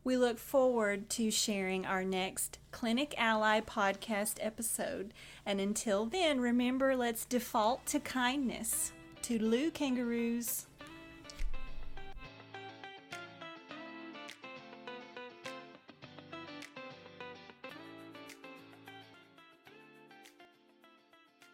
We 0.07 0.17
look 0.17 0.39
forward 0.39 1.11
to 1.11 1.33
sharing 1.33 1.85
our 1.85 2.05
next 2.05 2.61
Clinic 2.71 3.13
Ally 3.19 3.61
podcast 3.61 4.35
episode. 4.41 5.13
And 5.45 5.61
until 5.61 6.07
then, 6.07 6.41
remember 6.41 6.95
let's 6.95 7.25
default 7.25 7.85
to 7.87 7.99
kindness. 7.99 8.93
Toodaloo, 9.21 9.75
kangaroos. 9.75 10.66